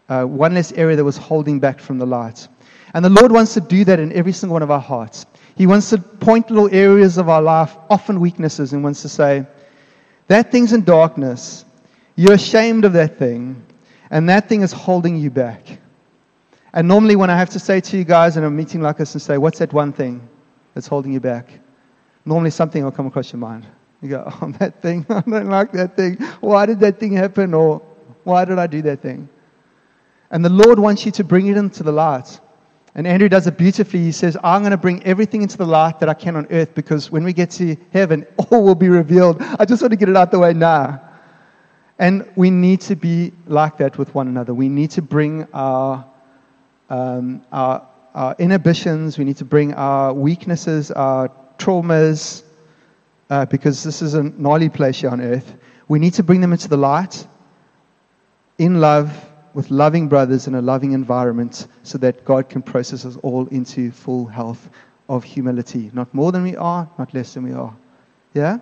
[0.09, 2.47] Uh, one less area that was holding back from the light.
[2.93, 5.25] And the Lord wants to do that in every single one of our hearts.
[5.55, 9.45] He wants to point little areas of our life, often weaknesses, and wants to say,
[10.27, 11.65] that thing's in darkness.
[12.15, 13.63] You're ashamed of that thing,
[14.09, 15.79] and that thing is holding you back.
[16.73, 19.13] And normally, when I have to say to you guys in a meeting like this
[19.13, 20.27] and say, What's that one thing
[20.73, 21.49] that's holding you back?
[22.25, 23.65] Normally, something will come across your mind.
[24.01, 25.05] You go, Oh, that thing.
[25.09, 26.15] I don't like that thing.
[26.39, 27.53] Why did that thing happen?
[27.53, 27.81] Or
[28.23, 29.29] why did I do that thing?
[30.31, 32.39] And the Lord wants you to bring it into the light.
[32.95, 34.01] And Andrew does it beautifully.
[34.01, 36.75] He says, I'm going to bring everything into the light that I can on earth
[36.75, 39.41] because when we get to heaven, all will be revealed.
[39.41, 41.01] I just want to get it out the way now.
[41.97, 44.53] And we need to be like that with one another.
[44.53, 46.05] We need to bring our,
[46.89, 52.43] um, our, our inhibitions, we need to bring our weaknesses, our traumas,
[53.29, 55.55] uh, because this is a gnarly place here on earth.
[55.87, 57.25] We need to bring them into the light
[58.57, 63.17] in love with loving brothers in a loving environment so that God can process us
[63.17, 64.69] all into full health
[65.09, 65.91] of humility.
[65.93, 67.75] Not more than we are, not less than we are.
[68.33, 68.57] Yeah?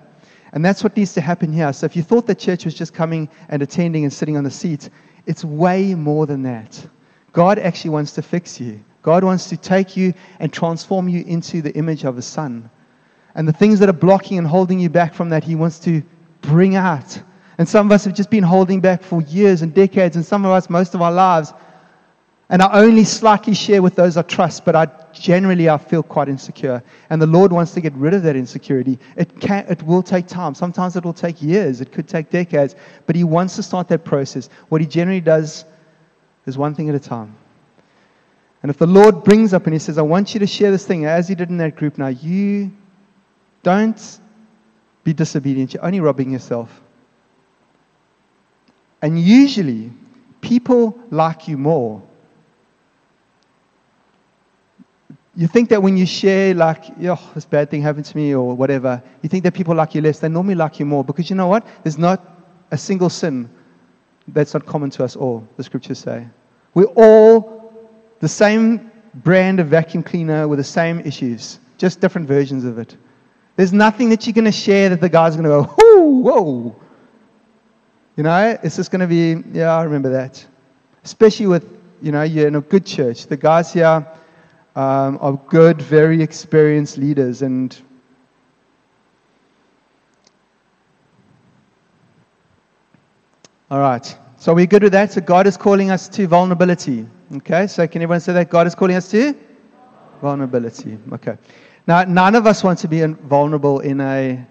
[0.53, 1.71] And that's what needs to happen here.
[1.71, 4.51] So if you thought the church was just coming and attending and sitting on the
[4.51, 4.89] seat,
[5.25, 6.85] it's way more than that.
[7.31, 8.83] God actually wants to fix you.
[9.01, 12.69] God wants to take you and transform you into the image of the Son.
[13.33, 16.03] And the things that are blocking and holding you back from that, He wants to
[16.41, 17.21] bring out
[17.61, 20.45] and some of us have just been holding back for years and decades, and some
[20.45, 21.53] of us most of our lives.
[22.49, 26.27] And I only slightly share with those I trust, but I generally I feel quite
[26.27, 26.81] insecure.
[27.11, 28.97] And the Lord wants to get rid of that insecurity.
[29.15, 30.55] It can it will take time.
[30.55, 31.81] Sometimes it will take years.
[31.81, 32.75] It could take decades.
[33.05, 34.49] But He wants to start that process.
[34.69, 35.63] What He generally does
[36.47, 37.37] is one thing at a time.
[38.63, 40.87] And if the Lord brings up and He says, I want you to share this
[40.87, 42.71] thing as He did in that group now, you
[43.61, 44.19] don't
[45.03, 45.75] be disobedient.
[45.75, 46.81] You're only robbing yourself.
[49.01, 49.91] And usually,
[50.41, 52.01] people like you more.
[55.35, 58.53] You think that when you share, like, oh, this bad thing happened to me or
[58.55, 60.19] whatever, you think that people like you less.
[60.19, 61.65] They normally like you more because you know what?
[61.83, 62.21] There's not
[62.71, 63.49] a single sin
[64.27, 66.27] that's not common to us all, the scriptures say.
[66.73, 67.73] We're all
[68.19, 72.95] the same brand of vacuum cleaner with the same issues, just different versions of it.
[73.55, 76.75] There's nothing that you're going to share that the guy's going to go, whoo, whoa,
[78.15, 80.45] you know, it's just going to be, yeah, I remember that.
[81.03, 81.65] Especially with,
[82.01, 83.27] you know, you're in a good church.
[83.27, 84.05] The guys here
[84.75, 87.41] um, are good, very experienced leaders.
[87.41, 87.75] And
[93.69, 94.17] all right.
[94.37, 95.13] So we're good with that.
[95.13, 97.07] So God is calling us to vulnerability.
[97.37, 97.67] Okay.
[97.67, 98.49] So can everyone say that?
[98.49, 99.35] God is calling us to
[100.21, 100.97] vulnerability.
[101.13, 101.37] Okay.
[101.87, 104.45] Now, none of us want to be vulnerable in a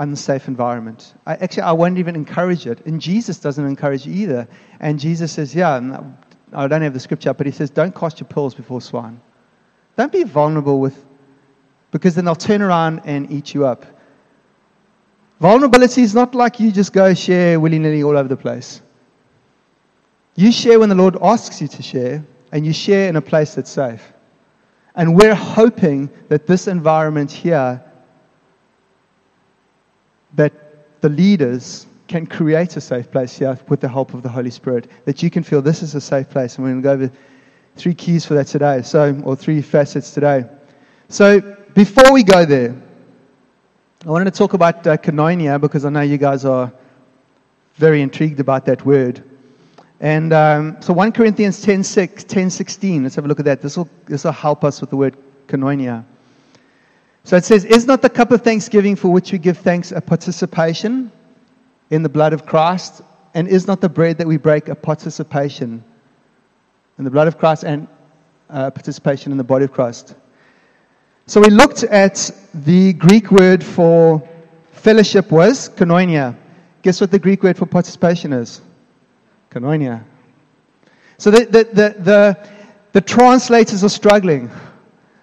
[0.00, 1.14] unsafe environment.
[1.26, 2.84] I, actually, I won't even encourage it.
[2.86, 4.48] And Jesus doesn't encourage it either.
[4.80, 6.00] And Jesus says, yeah,
[6.52, 9.20] I don't have the scripture, but he says, don't cast your pearls before swine.
[9.96, 11.04] Don't be vulnerable with,
[11.90, 13.84] because then they'll turn around and eat you up.
[15.40, 18.82] Vulnerability is not like you just go share willy nilly all over the place.
[20.36, 23.54] You share when the Lord asks you to share, and you share in a place
[23.54, 24.12] that's safe.
[24.96, 27.82] And we're hoping that this environment here
[30.34, 30.52] that
[31.00, 34.90] the leaders can create a safe place here with the help of the Holy Spirit.
[35.04, 36.56] That you can feel this is a safe place.
[36.56, 37.12] And we're going to go over
[37.76, 40.44] three keys for that today, so or three facets today.
[41.08, 41.40] So
[41.74, 42.74] before we go there,
[44.04, 46.72] I wanted to talk about uh, koinonia because I know you guys are
[47.74, 49.22] very intrigued about that word.
[50.00, 53.60] And um, so 1 Corinthians 10, 6, 10 16, let's have a look at that.
[53.60, 55.16] This will, this will help us with the word
[55.46, 56.04] koinonia.
[57.30, 60.00] So it says, Is not the cup of thanksgiving for which we give thanks a
[60.00, 61.12] participation
[61.90, 63.02] in the blood of Christ?
[63.34, 65.84] And is not the bread that we break a participation
[66.98, 67.86] in the blood of Christ and
[68.48, 70.16] uh, participation in the body of Christ?
[71.26, 74.28] So we looked at the Greek word for
[74.72, 76.36] fellowship was koinonia.
[76.82, 78.60] Guess what the Greek word for participation is?
[79.52, 80.02] Koinonia.
[81.16, 82.48] So the, the, the, the,
[82.90, 84.50] the translators are struggling.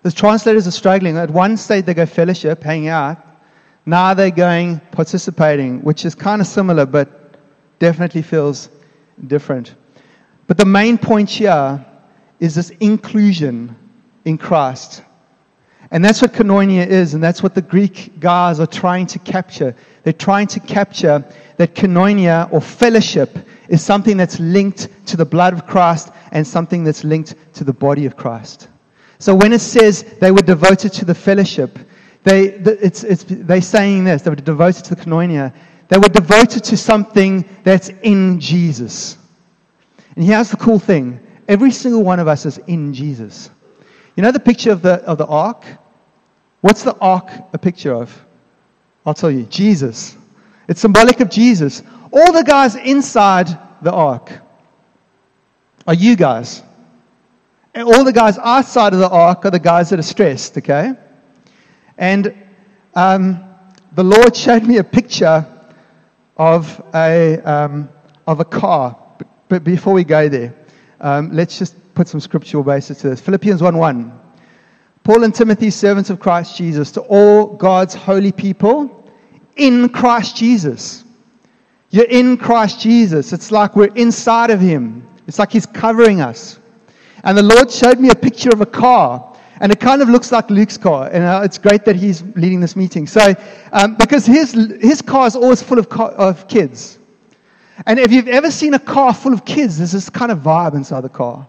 [0.07, 1.17] The translators are struggling.
[1.17, 3.17] At one stage, they go fellowship, hanging out.
[3.85, 7.35] Now they're going participating, which is kind of similar, but
[7.79, 8.69] definitely feels
[9.27, 9.75] different.
[10.47, 11.85] But the main point here
[12.39, 13.75] is this inclusion
[14.23, 15.03] in Christ.
[15.91, 19.75] And that's what koinonia is, and that's what the Greek guys are trying to capture.
[20.03, 21.25] They're trying to capture
[21.57, 26.85] that koinonia or fellowship is something that's linked to the blood of Christ and something
[26.85, 28.69] that's linked to the body of Christ.
[29.19, 31.77] So when it says they were devoted to the fellowship,
[32.23, 35.53] they, it's, it's, they're saying this, they were devoted to the koinonia.
[35.87, 39.17] They were devoted to something that's in Jesus.
[40.15, 41.25] And here's the cool thing.
[41.47, 43.49] Every single one of us is in Jesus.
[44.15, 45.63] You know the picture of the, of the ark?
[46.61, 48.25] What's the ark a picture of?
[49.05, 49.43] I'll tell you.
[49.43, 50.17] Jesus.
[50.67, 51.83] It's symbolic of Jesus.
[52.11, 53.47] All the guys inside
[53.81, 54.31] the ark
[55.87, 56.61] are you guys.
[57.77, 60.93] And all the guys outside of the ark are the guys that are stressed, okay?
[61.95, 62.35] And
[62.95, 63.45] um,
[63.91, 65.45] the Lord showed me a picture
[66.37, 67.89] of a, um,
[68.25, 68.97] of a car.
[69.47, 70.55] But before we go there,
[71.01, 73.21] um, let's just put some scriptural basis to this.
[73.21, 74.19] Philippians 1 1.
[75.03, 79.07] Paul and Timothy, servants of Christ Jesus, to all God's holy people
[79.55, 81.03] in Christ Jesus.
[81.91, 83.33] You're in Christ Jesus.
[83.33, 86.57] It's like we're inside of Him, it's like He's covering us.
[87.23, 89.35] And the Lord showed me a picture of a car.
[89.59, 91.09] And it kind of looks like Luke's car.
[91.11, 93.07] And uh, it's great that he's leading this meeting.
[93.07, 93.33] So,
[93.71, 96.99] um, because his, his car is always full of, car, of kids.
[97.85, 100.75] And if you've ever seen a car full of kids, there's this kind of vibe
[100.75, 101.47] inside the car.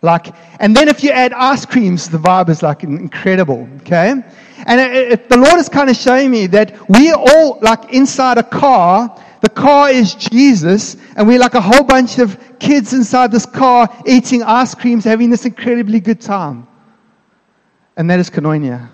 [0.00, 4.10] Like, and then if you add ice creams, the vibe is like incredible, okay?
[4.66, 7.92] And it, it, the Lord is kind of showing me that we are all, like
[7.92, 12.92] inside a car, the car is Jesus, and we're like a whole bunch of kids
[12.92, 16.66] inside this car eating ice creams, having this incredibly good time.
[17.96, 18.90] And that is koinonia.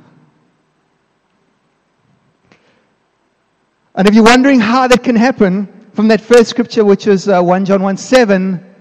[3.94, 7.40] And if you're wondering how that can happen, from that first scripture, which is uh,
[7.40, 8.74] 1 John 1 7,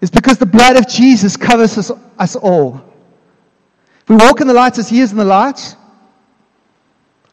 [0.00, 2.80] is because the blood of Jesus covers us, us all.
[4.02, 5.76] If we walk in the light as He is in the light,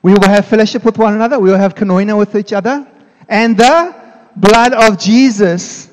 [0.01, 2.87] we will have fellowship with one another, we will have koinonia with each other,
[3.29, 3.95] and the
[4.35, 5.89] blood of Jesus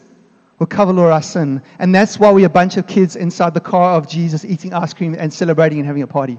[0.58, 1.62] will cover all our sin.
[1.78, 4.94] And that's why we're a bunch of kids inside the car of Jesus eating ice
[4.94, 6.38] cream and celebrating and having a party.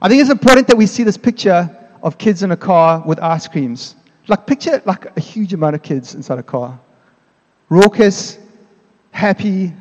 [0.00, 1.70] I think it's important that we see this picture
[2.02, 3.96] of kids in a car with ice creams.
[4.28, 6.78] Like, picture like a huge amount of kids inside a car.
[7.68, 8.38] Raucous,
[9.10, 9.72] happy,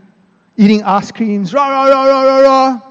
[0.57, 2.81] eating ice creams, rah, rah, rah, rah, rah, rah.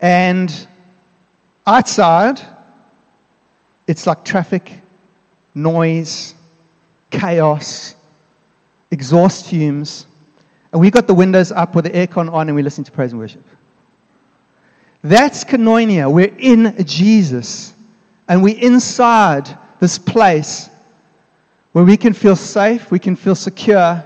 [0.00, 0.68] And
[1.66, 2.40] outside,
[3.88, 4.70] it's like traffic,
[5.54, 6.34] noise,
[7.10, 7.96] chaos,
[8.90, 10.06] exhaust fumes.
[10.70, 13.12] And we got the windows up with the aircon on and we listen to praise
[13.12, 13.44] and worship.
[15.02, 16.12] That's koinonia.
[16.12, 17.72] We're in Jesus.
[18.28, 20.68] And we're inside this place
[21.72, 24.04] where we can feel safe, we can feel secure,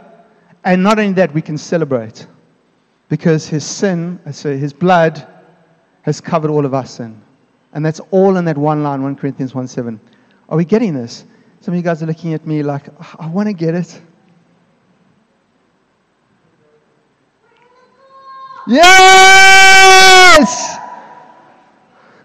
[0.65, 2.27] and not only that, we can celebrate.
[3.09, 5.27] Because his sin, so his blood,
[6.03, 7.21] has covered all of our sin.
[7.73, 10.01] And that's all in that one line, 1 Corinthians 1 7.
[10.49, 11.25] Are we getting this?
[11.61, 14.01] Some of you guys are looking at me like, I want to get it.
[18.67, 19.63] Yes!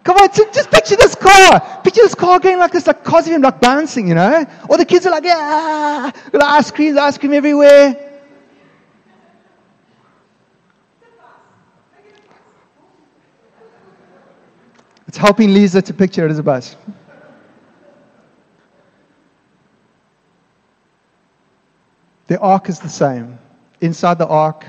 [0.03, 1.81] Come on, just picture this car.
[1.83, 4.45] Picture this car going like this, like Cosmium, like bouncing, you know?
[4.69, 8.07] All the kids are like, yeah, got ice cream, ice cream everywhere.
[15.08, 16.76] It's helping Lisa to picture it as a bus.
[22.28, 23.39] The ark is the same.
[23.80, 24.66] Inside the ark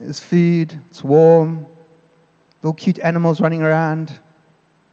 [0.00, 1.66] is food, it's warm,
[2.62, 4.18] little cute animals running around.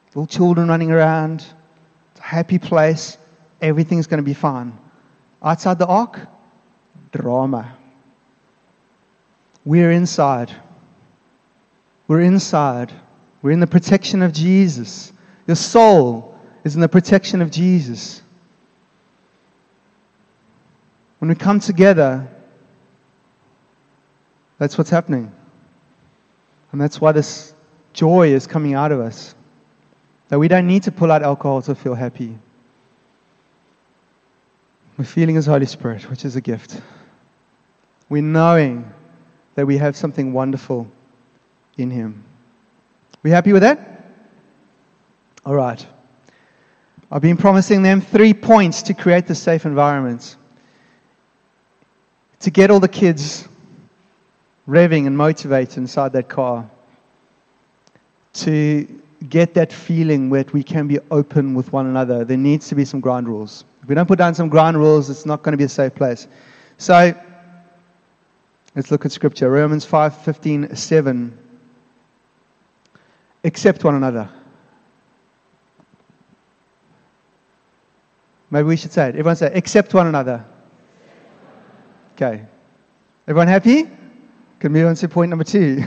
[0.09, 1.45] Little children running around.
[2.11, 3.17] It's a happy place.
[3.61, 4.77] Everything's going to be fine.
[5.43, 6.19] Outside the ark,
[7.11, 7.75] drama.
[9.65, 10.55] We're inside.
[12.07, 12.93] We're inside.
[13.45, 15.13] We're in the protection of Jesus.
[15.45, 18.23] Your soul is in the protection of Jesus.
[21.19, 22.27] When we come together,
[24.57, 25.31] that's what's happening.
[26.71, 27.53] And that's why this
[27.93, 29.35] joy is coming out of us.
[30.29, 32.35] That we don't need to pull out alcohol to feel happy.
[34.97, 36.81] We're feeling His Holy Spirit, which is a gift.
[38.09, 38.91] We're knowing
[39.53, 40.87] that we have something wonderful
[41.77, 42.23] in Him.
[43.25, 43.79] We happy with that?
[45.47, 45.83] All right.
[47.11, 50.35] I've been promising them three points to create the safe environment.
[52.41, 53.47] To get all the kids
[54.69, 56.69] revving and motivated inside that car.
[58.33, 62.75] To get that feeling where we can be open with one another, there needs to
[62.75, 63.65] be some ground rules.
[63.81, 65.95] If we don't put down some ground rules, it's not going to be a safe
[65.95, 66.27] place.
[66.77, 67.19] So,
[68.75, 69.49] let's look at scripture.
[69.49, 71.39] Romans 5 15, 7.
[73.45, 74.27] Accept one another.
[78.49, 79.09] Maybe we should say it.
[79.09, 80.43] Everyone say, accept one another.
[82.15, 82.43] Okay.
[83.27, 83.83] Everyone happy?
[84.59, 85.83] Can we move on to point number two.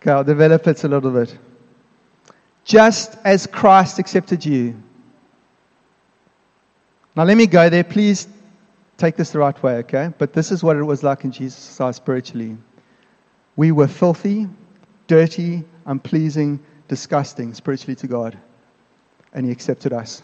[0.00, 1.36] okay, I'll develop it a little bit.
[2.64, 4.80] Just as Christ accepted you.
[7.16, 7.82] Now, let me go there.
[7.82, 8.28] Please
[8.96, 10.12] take this the right way, okay?
[10.18, 12.56] But this is what it was like in Jesus' eyes spiritually.
[13.56, 14.48] We were filthy,
[15.06, 18.38] dirty, unpleasing, disgusting spiritually to God.
[19.32, 20.22] And He accepted us.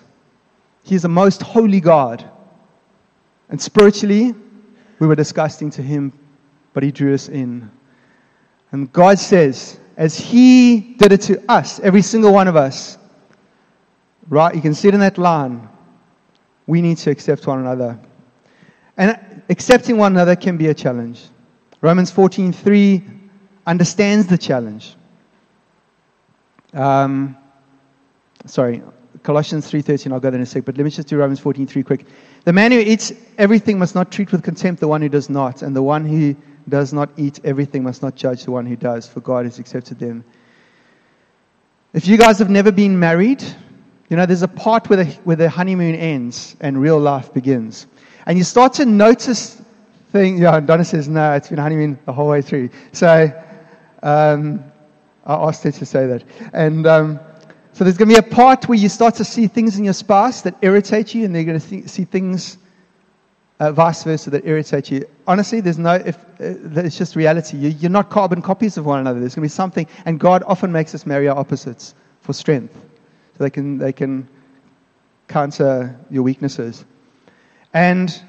[0.85, 2.28] He is the most holy God.
[3.49, 4.35] And spiritually,
[4.99, 6.12] we were disgusting to Him
[6.72, 7.70] but He drew us in.
[8.72, 12.99] And God says, as He did it to us, every single one of us,
[14.28, 14.55] right?
[14.55, 15.68] You can see it in that line.
[16.66, 17.99] We need to accept one another.
[18.97, 21.22] And accepting one another can be a challenge.
[21.81, 23.03] Romans 14:3
[23.71, 24.97] understands the challenge.
[26.75, 27.37] Um,
[28.47, 28.83] sorry,
[29.23, 30.12] Colossians 3:13.
[30.12, 32.05] I'll go there in a sec, but let me just do Romans 14:3 quick.
[32.45, 35.62] The man who eats everything must not treat with contempt the one who does not,
[35.62, 36.35] and the one who
[36.68, 39.99] does not eat everything must not judge the one who does, for God has accepted
[39.99, 40.25] them.
[41.93, 43.43] If you guys have never been married,
[44.09, 47.87] you know, there's a part where the, where the honeymoon ends and real life begins.
[48.27, 49.61] And you start to notice
[50.12, 50.41] things.
[50.41, 52.71] Yeah, Donna says, no, it's been honeymoon the whole way through.
[52.93, 53.33] So
[54.03, 54.65] um,
[55.25, 56.25] I asked her to say that.
[56.53, 57.21] And um,
[57.73, 59.95] so there's going to be a part where you start to see things in your
[59.95, 62.59] spouse that irritate you, and they're going to th- see things
[63.61, 65.07] uh, vice versa that irritate you.
[65.27, 67.57] Honestly, there's no, if, uh, it's just reality.
[67.57, 69.21] You, you're not carbon copies of one another.
[69.21, 72.75] There's going to be something, and God often makes us marry our opposites for strength.
[72.75, 74.29] So they can, they can
[75.29, 76.85] counter your weaknesses.
[77.73, 78.21] And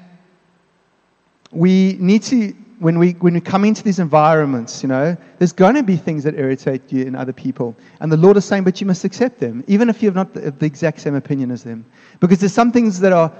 [1.50, 5.76] we need to, when we, when we come into these environments, you know, there's going
[5.76, 7.76] to be things that irritate you in other people.
[8.00, 10.34] And the Lord is saying, but you must accept them, even if you have not
[10.34, 11.84] the, the exact same opinion as them.
[12.18, 13.32] Because there's some things that are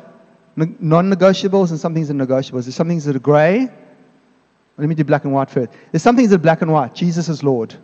[0.56, 2.62] non-negotiables and some things are negotiables.
[2.64, 3.68] There's some things that are grey.
[4.78, 5.72] Let me do black and white first.
[5.90, 6.94] There's some things that are black and white.
[6.94, 7.74] Jesus is Lord.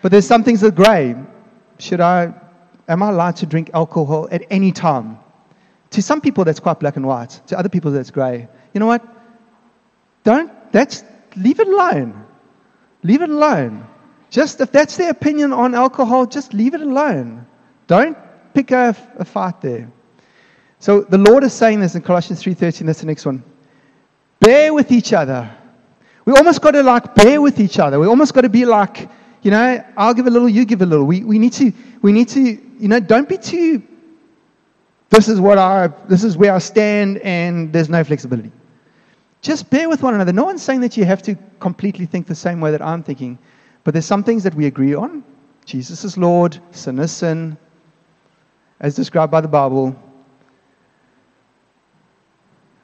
[0.00, 1.16] But there's some things that are grey.
[1.80, 2.32] Should I,
[2.88, 5.18] am I allowed to drink alcohol at any time?
[5.90, 7.40] To some people, that's quite black and white.
[7.48, 8.46] To other people, that's grey.
[8.74, 9.04] You know what?
[10.24, 11.04] Don't, that's,
[11.36, 12.26] leave it alone.
[13.04, 13.86] Leave it alone.
[14.28, 17.46] Just if that's their opinion on alcohol, just leave it alone.
[17.86, 18.18] Don't
[18.54, 19.88] pick a, a fight there.
[20.80, 22.86] So the Lord is saying this in Colossians 3:13.
[22.86, 23.44] That's the next one.
[24.40, 25.48] Bear with each other.
[26.24, 28.00] We almost got to like bear with each other.
[28.00, 29.08] We almost got to be like,
[29.42, 31.04] you know, I'll give a little, you give a little.
[31.04, 31.72] We, we need to,
[32.02, 33.80] we need to, you know, don't be too.
[35.10, 38.50] This is what I, this is where I stand, and there's no flexibility.
[39.44, 40.32] Just bear with one another.
[40.32, 43.38] No one's saying that you have to completely think the same way that I'm thinking,
[43.84, 45.22] but there's some things that we agree on.
[45.66, 47.58] Jesus is Lord, sin is sin,
[48.80, 49.94] as described by the Bible.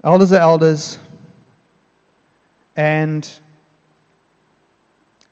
[0.05, 0.99] Elders are elders.
[2.77, 3.27] And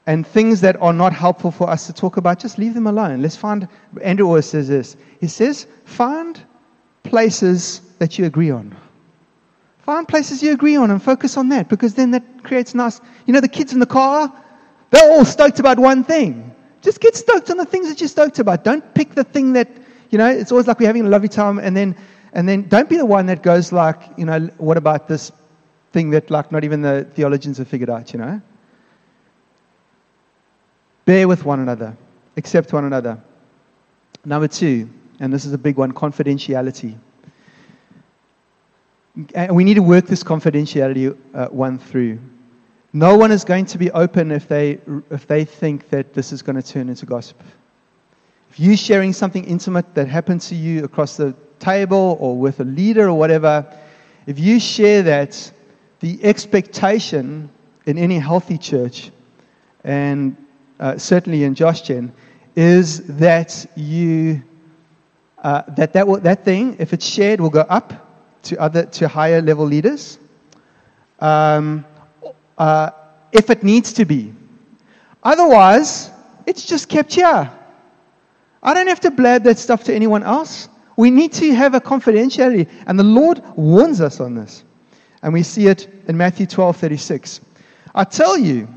[0.07, 3.21] and things that are not helpful for us to talk about, just leave them alone.
[3.21, 3.67] Let's find,
[4.01, 4.97] Andrew always says this.
[5.21, 6.43] He says, find
[7.03, 8.75] places that you agree on.
[9.89, 13.01] Find places you agree on and focus on that because then that creates nice.
[13.25, 14.31] You know, the kids in the car,
[14.91, 16.53] they're all stoked about one thing.
[16.83, 18.63] Just get stoked on the things that you're stoked about.
[18.63, 19.67] Don't pick the thing that,
[20.11, 21.95] you know, it's always like we're having a lovely time and then
[22.33, 25.31] and then don't be the one that goes like, you know, what about this
[25.91, 28.39] thing that like not even the theologians have figured out, you know?
[31.05, 31.97] Bear with one another.
[32.37, 33.19] Accept one another.
[34.23, 34.87] Number two,
[35.19, 36.95] and this is a big one confidentiality.
[39.33, 42.19] And we need to work this confidentiality uh, one through.
[42.93, 44.79] No one is going to be open if they,
[45.11, 47.41] if they think that this is going to turn into gossip.
[48.49, 52.63] If you're sharing something intimate that happened to you across the table or with a
[52.63, 53.65] leader or whatever,
[54.25, 55.51] if you share that,
[55.99, 57.49] the expectation
[57.85, 59.11] in any healthy church,
[59.83, 60.35] and
[60.79, 61.89] uh, certainly in Josh
[62.55, 64.41] is that you
[65.43, 68.08] uh, that that, that thing, if it's shared, will go up
[68.43, 70.19] to other to higher level leaders.
[71.19, 71.85] Um,
[72.57, 72.91] uh,
[73.31, 74.33] if it needs to be.
[75.23, 76.11] Otherwise,
[76.45, 77.51] it's just kept here.
[78.61, 80.67] I don't have to blab that stuff to anyone else.
[80.97, 82.69] We need to have a confidentiality.
[82.87, 84.63] And the Lord warns us on this.
[85.21, 87.41] And we see it in Matthew 12 36.
[87.95, 88.67] I tell you,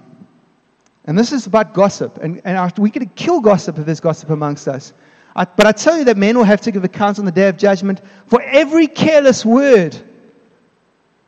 [1.04, 4.68] and this is about gossip, and, and we could kill gossip if there's gossip amongst
[4.68, 4.92] us.
[5.34, 7.48] I, but I tell you that men will have to give accounts on the day
[7.48, 9.96] of judgment for every careless word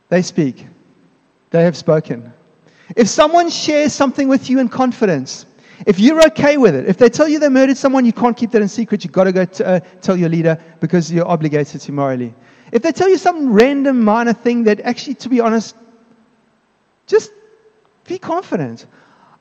[0.09, 0.65] they speak,
[1.49, 2.31] they have spoken.
[2.95, 5.47] If someone shares something with you in confidence,
[5.85, 8.51] if you're okay with it, if they tell you they murdered someone, you can't keep
[8.51, 9.03] that in secret.
[9.03, 12.33] You've got to go uh, tell your leader because you're obligated to morally.
[12.71, 15.75] If they tell you some random minor thing that actually, to be honest,
[17.07, 17.31] just
[18.05, 18.85] be confident.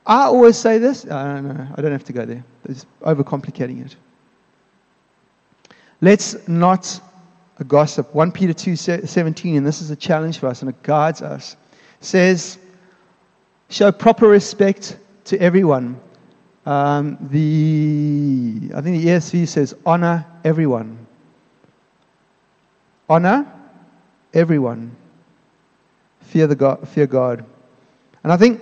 [0.07, 1.05] I always say this.
[1.07, 1.67] I don't know.
[1.77, 2.45] I don't have to go there.
[2.69, 3.97] It's overcomplicating it.
[6.05, 7.01] Let's not
[7.67, 8.15] gossip.
[8.15, 11.57] 1 Peter 2 17, and this is a challenge for us and it guides us,
[12.01, 12.59] says,
[13.71, 15.99] Show proper respect to everyone.
[16.67, 21.07] Um, the I think the ESV says honor everyone.
[23.09, 23.51] Honor
[24.35, 24.95] everyone.
[26.21, 27.47] Fear the God, fear God.
[28.23, 28.61] And I think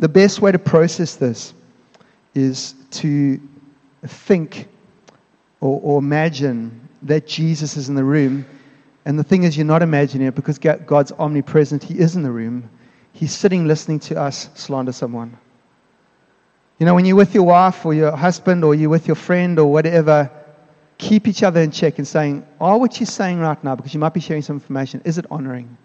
[0.00, 1.54] the best way to process this
[2.34, 3.40] is to
[4.04, 4.66] think
[5.60, 8.46] or, or imagine that Jesus is in the room.
[9.04, 11.82] And the thing is, you're not imagining it because God's omnipresent.
[11.82, 12.68] He is in the room.
[13.12, 15.36] He's sitting listening to us slander someone.
[16.78, 19.58] You know, when you're with your wife or your husband or you're with your friend
[19.58, 20.30] or whatever,
[20.96, 24.00] keep each other in check and saying, "Are what you're saying right now, because you
[24.00, 25.76] might be sharing some information, is it honoring?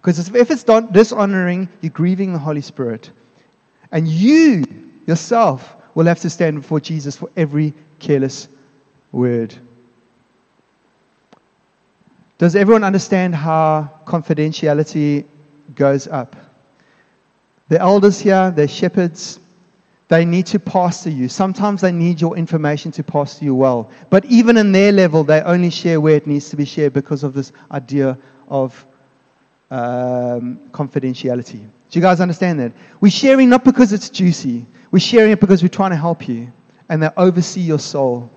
[0.00, 3.10] Because if it's dishonoring, you're grieving the Holy Spirit.
[3.90, 4.64] And you
[5.06, 8.48] yourself will have to stand before Jesus for every careless
[9.14, 9.54] word.
[12.38, 15.24] Does everyone understand how confidentiality
[15.74, 16.36] goes up?
[17.68, 19.40] The elders here, they're shepherds.
[20.08, 21.28] They need to pastor you.
[21.28, 23.90] Sometimes they need your information to pastor you well.
[24.10, 27.24] But even in their level, they only share where it needs to be shared because
[27.24, 28.86] of this idea of
[29.70, 31.60] um, confidentiality.
[31.60, 32.72] Do you guys understand that?
[33.00, 36.52] We're sharing not because it's juicy, we're sharing it because we're trying to help you
[36.88, 38.30] and they oversee your soul.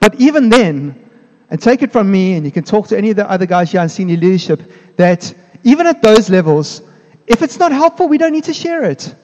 [0.00, 1.10] But even then,
[1.50, 3.70] and take it from me, and you can talk to any of the other guys
[3.70, 4.60] here in senior leadership,
[4.96, 5.32] that
[5.64, 6.82] even at those levels,
[7.26, 9.14] if it's not helpful, we don't need to share it.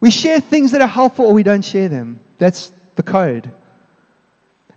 [0.00, 2.20] We share things that are helpful or we don't share them.
[2.38, 3.50] That's the code.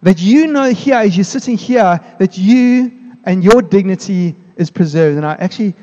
[0.02, 5.18] That you know here, as you're sitting here, that you and your dignity is preserved.
[5.18, 5.76] And I actually,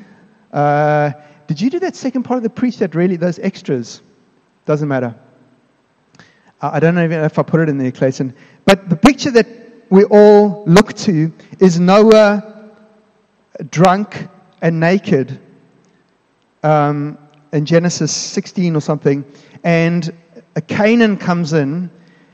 [0.51, 1.11] uh,
[1.47, 4.01] did you do that second part of the preach that really, those extras?
[4.65, 5.15] Doesn't matter.
[6.73, 8.33] I don't know if I put it in there, Clayton.
[8.65, 9.47] But the picture that
[9.89, 12.71] we all look to is Noah
[13.69, 14.27] drunk
[14.61, 15.39] and naked
[16.63, 17.17] um,
[17.53, 19.23] in Genesis 16 or something,
[19.63, 20.13] and
[20.55, 21.89] a Canaan comes in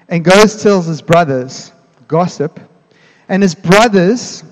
[0.09, 1.71] and goes tells his brothers
[2.07, 2.59] gossip,
[3.29, 4.43] and his brothers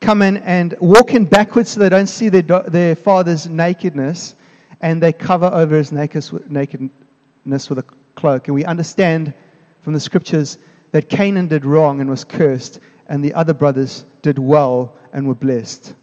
[0.00, 4.34] come in and walk in backwards so they don't see their, their father's nakedness,
[4.80, 7.84] and they cover over his nakedness with a
[8.14, 8.48] cloak.
[8.48, 9.34] And we understand
[9.80, 10.58] from the scriptures
[10.92, 15.34] that Canaan did wrong and was cursed, and the other brothers did well and were
[15.34, 15.94] blessed.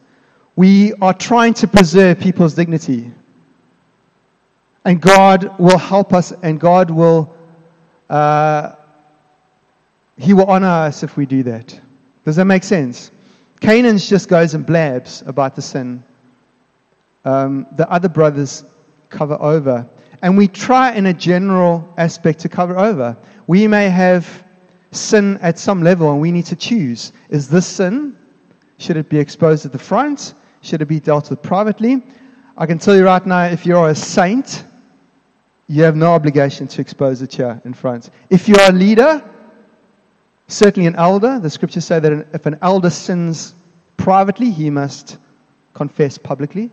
[0.56, 3.12] We are trying to preserve people's dignity.
[4.86, 7.36] And God will help us, and God will,
[8.10, 8.76] uh,
[10.18, 11.80] He will honor us if we do that.
[12.24, 13.12] Does that make sense?
[13.60, 16.04] Canaan just goes and blabs about the sin.
[17.26, 18.64] Um, the other brothers
[19.10, 19.88] cover over.
[20.22, 23.16] And we try in a general aspect to cover over.
[23.46, 24.44] We may have
[24.92, 28.18] sin at some level, and we need to choose is this sin?
[28.78, 30.34] Should it be exposed at the front?
[30.62, 32.02] Should it be dealt with privately?
[32.58, 34.64] I can tell you right now if you're a saint,
[35.68, 38.10] you have no obligation to expose it here in front.
[38.30, 39.24] If you're a leader,
[40.48, 43.54] certainly an elder, the scriptures say that if an elder sins
[43.98, 45.18] privately, he must
[45.74, 46.72] confess publicly.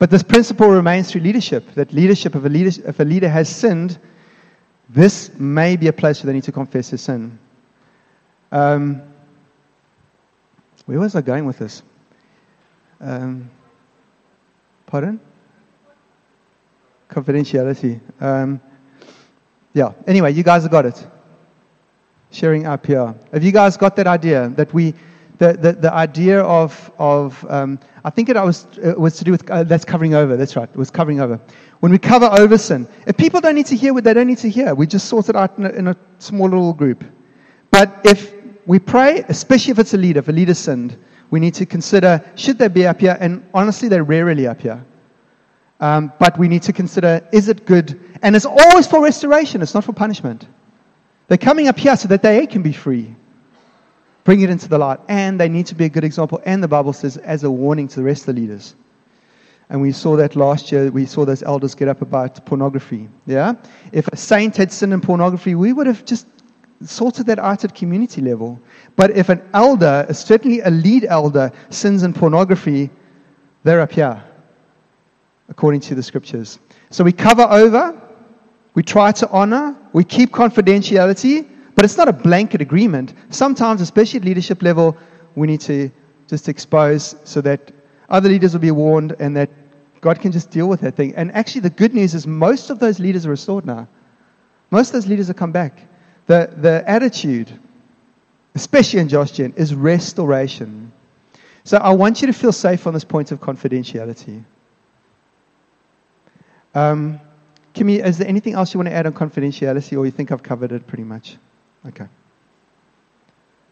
[0.00, 3.54] But this principle remains through leadership that leadership, if a leader, if a leader has
[3.54, 3.98] sinned,
[4.88, 7.38] this may be a place where they need to confess their sin.
[8.50, 9.02] Um,
[10.86, 11.82] where was I going with this?
[12.98, 13.50] Um,
[14.86, 15.20] pardon?
[17.10, 18.00] Confidentiality.
[18.22, 18.58] Um,
[19.74, 19.92] yeah.
[20.06, 21.06] Anyway, you guys have got it.
[22.30, 23.14] Sharing up here.
[23.34, 24.94] Have you guys got that idea that we,
[25.40, 29.30] the, the, the idea of, of um, I think it was, it was to do
[29.30, 30.36] with, uh, that's covering over.
[30.36, 30.68] That's right.
[30.68, 31.40] It was covering over.
[31.80, 34.38] When we cover over sin, if people don't need to hear what they don't need
[34.38, 37.02] to hear, we just sort it out in a, in a small little group.
[37.70, 38.34] But if
[38.66, 40.98] we pray, especially if it's a leader, if a leader sinned,
[41.30, 43.16] we need to consider should they be up here?
[43.18, 44.84] And honestly, they're rarely up here.
[45.80, 47.98] Um, but we need to consider is it good?
[48.20, 50.46] And it's always for restoration, it's not for punishment.
[51.28, 53.16] They're coming up here so that they can be free.
[54.24, 55.00] Bring it into the light.
[55.08, 56.40] And they need to be a good example.
[56.44, 58.74] And the Bible says, as a warning to the rest of the leaders.
[59.68, 60.90] And we saw that last year.
[60.90, 63.08] We saw those elders get up about pornography.
[63.26, 63.54] Yeah?
[63.92, 66.26] If a saint had sinned in pornography, we would have just
[66.84, 68.60] sorted that out at community level.
[68.96, 72.90] But if an elder, certainly a lead elder, sins in pornography,
[73.64, 74.22] they're up here,
[75.48, 76.58] according to the scriptures.
[76.88, 78.00] So we cover over,
[78.74, 81.49] we try to honor, we keep confidentiality,
[81.80, 83.14] but it's not a blanket agreement.
[83.30, 84.94] Sometimes, especially at leadership level,
[85.34, 85.90] we need to
[86.26, 87.72] just expose so that
[88.10, 89.48] other leaders will be warned and that
[90.02, 91.14] God can just deal with that thing.
[91.16, 93.88] And actually, the good news is most of those leaders are restored now.
[94.70, 95.80] Most of those leaders have come back.
[96.26, 97.58] The, the attitude,
[98.54, 100.92] especially in Josh is restoration.
[101.64, 104.44] So I want you to feel safe on this point of confidentiality.
[106.74, 107.18] Um,
[107.74, 110.42] Kimmy, is there anything else you want to add on confidentiality, or you think I've
[110.42, 111.38] covered it pretty much?
[111.86, 112.06] Okay.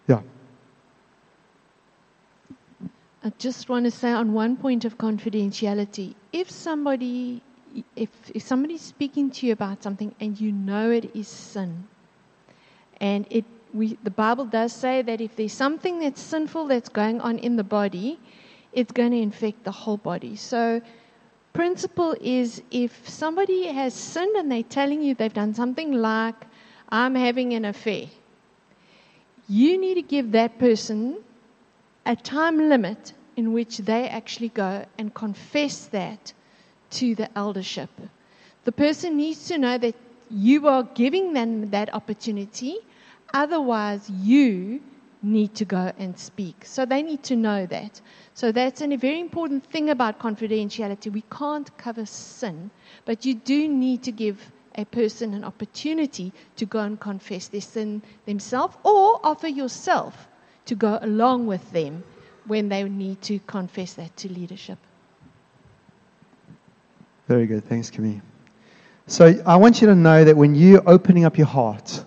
[0.07, 0.21] Yeah.
[3.23, 7.43] I just want to say on one point of confidentiality, if somebody
[7.97, 11.87] if, if somebody's speaking to you about something and you know it is sin,
[13.01, 13.45] and it
[13.75, 17.57] we, the Bible does say that if there's something that's sinful that's going on in
[17.57, 18.19] the body,
[18.73, 20.37] it's going to infect the whole body.
[20.37, 20.81] So,
[21.53, 26.35] principle is if somebody has sinned and they're telling you they've done something like,
[26.89, 28.07] I'm having an affair,
[29.49, 31.19] you need to give that person
[32.07, 36.33] a time limit in which they actually go and confess that
[36.91, 37.91] to the eldership.
[38.65, 39.95] The person needs to know that
[40.31, 42.79] you are giving them that opportunity
[43.35, 44.81] Otherwise, you
[45.23, 46.65] need to go and speak.
[46.65, 48.01] So they need to know that.
[48.35, 51.13] So that's a very important thing about confidentiality.
[51.13, 52.71] We can't cover sin,
[53.05, 57.61] but you do need to give a person an opportunity to go and confess their
[57.61, 60.29] sin themselves or offer yourself
[60.67, 62.03] to go along with them
[62.47, 64.79] when they need to confess that to leadership.
[67.27, 67.65] Very good.
[67.65, 68.23] Thanks, Camille.
[69.07, 72.05] So I want you to know that when you're opening up your heart,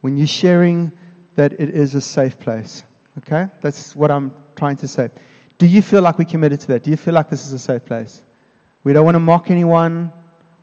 [0.00, 0.92] when you're sharing
[1.34, 2.84] that it is a safe place.
[3.18, 3.48] Okay?
[3.60, 5.10] That's what I'm trying to say.
[5.58, 6.82] Do you feel like we're committed to that?
[6.82, 8.22] Do you feel like this is a safe place?
[8.82, 10.12] We don't want to mock anyone.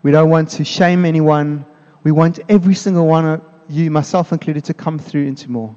[0.03, 1.65] We don't want to shame anyone.
[2.03, 5.75] We want every single one of you, myself included, to come through into more.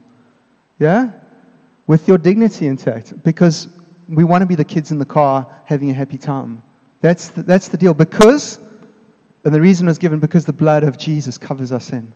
[0.78, 1.12] Yeah?
[1.86, 3.22] With your dignity intact.
[3.22, 3.68] Because
[4.08, 6.62] we want to be the kids in the car having a happy time.
[7.00, 7.94] That's the, that's the deal.
[7.94, 8.58] Because,
[9.44, 12.12] and the reason was given because the blood of Jesus covers our sin.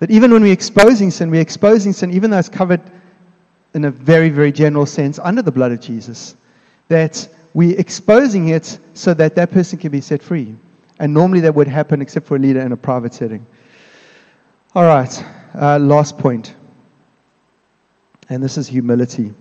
[0.00, 2.80] That even when we're exposing sin, we're exposing sin, even though it's covered
[3.74, 6.36] in a very, very general sense under the blood of Jesus.
[6.88, 10.56] That we're exposing it so that that person can be set free.
[10.98, 13.46] And normally that would happen except for a leader in a private setting.
[14.74, 15.24] All right,
[15.54, 16.54] uh, last point.
[18.28, 19.34] And this is humility.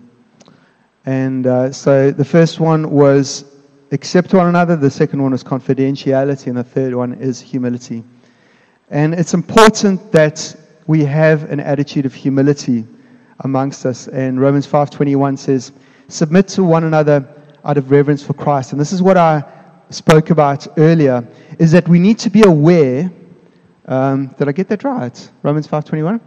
[1.05, 3.45] And uh, so the first one was
[3.91, 8.03] accept one another, the second one was confidentiality, and the third one is humility.
[8.89, 10.55] And it's important that
[10.87, 12.85] we have an attitude of humility
[13.41, 14.07] amongst us.
[14.07, 15.71] And Romans 5:21 says,
[16.07, 17.25] "Submit to one another
[17.65, 19.43] out of reverence for Christ." And this is what I
[19.89, 21.27] spoke about earlier:
[21.59, 23.11] is that we need to be aware.
[23.85, 25.31] Um, did I get that right?
[25.43, 26.19] Romans 5:21.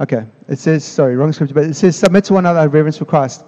[0.00, 2.74] Okay, it says sorry, wrong scripture, but it says submit to one another out of
[2.74, 3.44] reverence for Christ.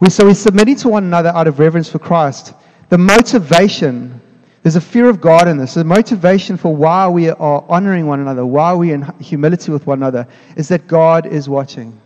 [0.00, 2.54] We, so we're submitting to one another out of reverence for Christ.
[2.88, 4.20] The motivation
[4.62, 5.74] there's a fear of God in this.
[5.74, 9.86] The motivation for why we are honoring one another, why we are in humility with
[9.86, 10.26] one another,
[10.56, 11.98] is that God is watching.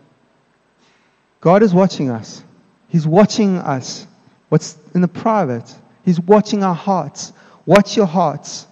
[1.41, 2.45] God is watching us.
[2.89, 4.07] He's watching us.
[4.49, 5.75] What's in the private?
[6.05, 7.33] He's watching our hearts.
[7.67, 8.67] Watch your hearts.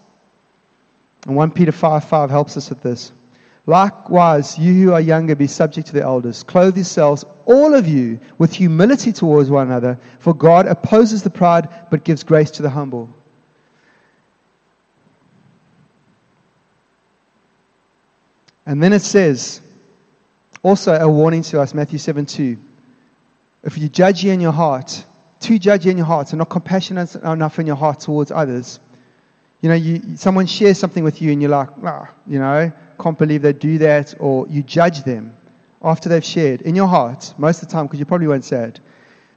[1.26, 3.12] And 1 Peter 5 5 helps us with this.
[3.66, 6.42] Likewise, you who are younger, be subject to the elders.
[6.42, 11.68] Clothe yourselves, all of you, with humility towards one another, for God opposes the proud
[11.90, 13.08] but gives grace to the humble.
[18.66, 19.60] And then it says,
[20.62, 22.58] Also, a warning to us, Matthew 7 2.
[23.62, 25.04] If you judge ye in your heart,
[25.40, 28.80] to judge ye in your heart, and not compassionate enough in your heart towards others,
[29.60, 33.18] you know, you, someone shares something with you and you're like, ah, you know, can't
[33.18, 35.36] believe they do that, or you judge them
[35.82, 38.64] after they've shared in your heart, most of the time, because you probably won't say
[38.64, 38.80] it,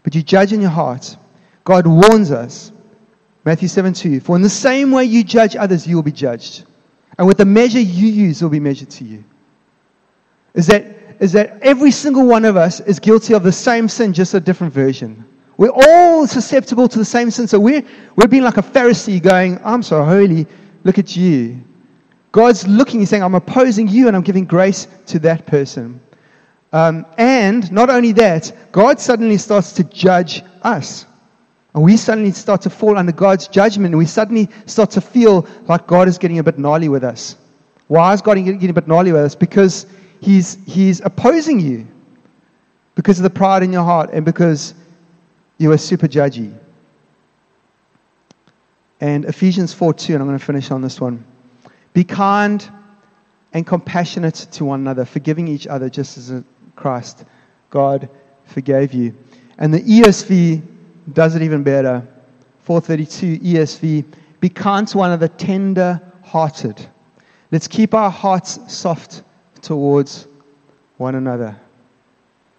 [0.04, 1.16] but you judge in your heart.
[1.64, 2.72] God warns us,
[3.46, 6.66] Matthew 7 2, for in the same way you judge others, you will be judged.
[7.18, 9.24] And with the measure you use, will be measured to you.
[10.54, 10.86] Is that,
[11.20, 14.40] is that every single one of us is guilty of the same sin, just a
[14.40, 15.26] different version.
[15.58, 17.48] We're all susceptible to the same sin.
[17.48, 17.84] So we're,
[18.16, 20.48] we're being like a Pharisee going, I'm so holy,
[20.84, 21.64] look at you.
[22.32, 26.02] God's looking, He's saying, I'm opposing you and I'm giving grace to that person.
[26.72, 31.06] Um, and not only that, God suddenly starts to judge us.
[31.76, 33.94] And we suddenly start to fall under God's judgment.
[33.94, 37.38] And we suddenly start to feel like God is getting a bit gnarly with us.
[37.88, 39.36] Why is God getting a bit gnarly with us?
[39.36, 39.86] Because
[40.20, 41.88] he's, he's opposing you.
[42.96, 44.74] Because of the pride in your heart and because
[45.64, 46.54] you are super judgy.
[49.00, 51.24] And Ephesians 4 2, and I'm going to finish on this one.
[51.94, 52.70] Be kind
[53.54, 56.44] and compassionate to one another, forgiving each other just as
[56.76, 57.24] Christ,
[57.70, 58.10] God,
[58.46, 59.16] forgave you.
[59.58, 60.62] And the ESV
[61.14, 62.06] does it even better.
[62.64, 64.06] 432 ESV.
[64.42, 66.86] Be kind to one another, tender hearted.
[67.52, 69.24] Let's keep our hearts soft
[69.62, 70.28] towards
[70.98, 71.58] one another.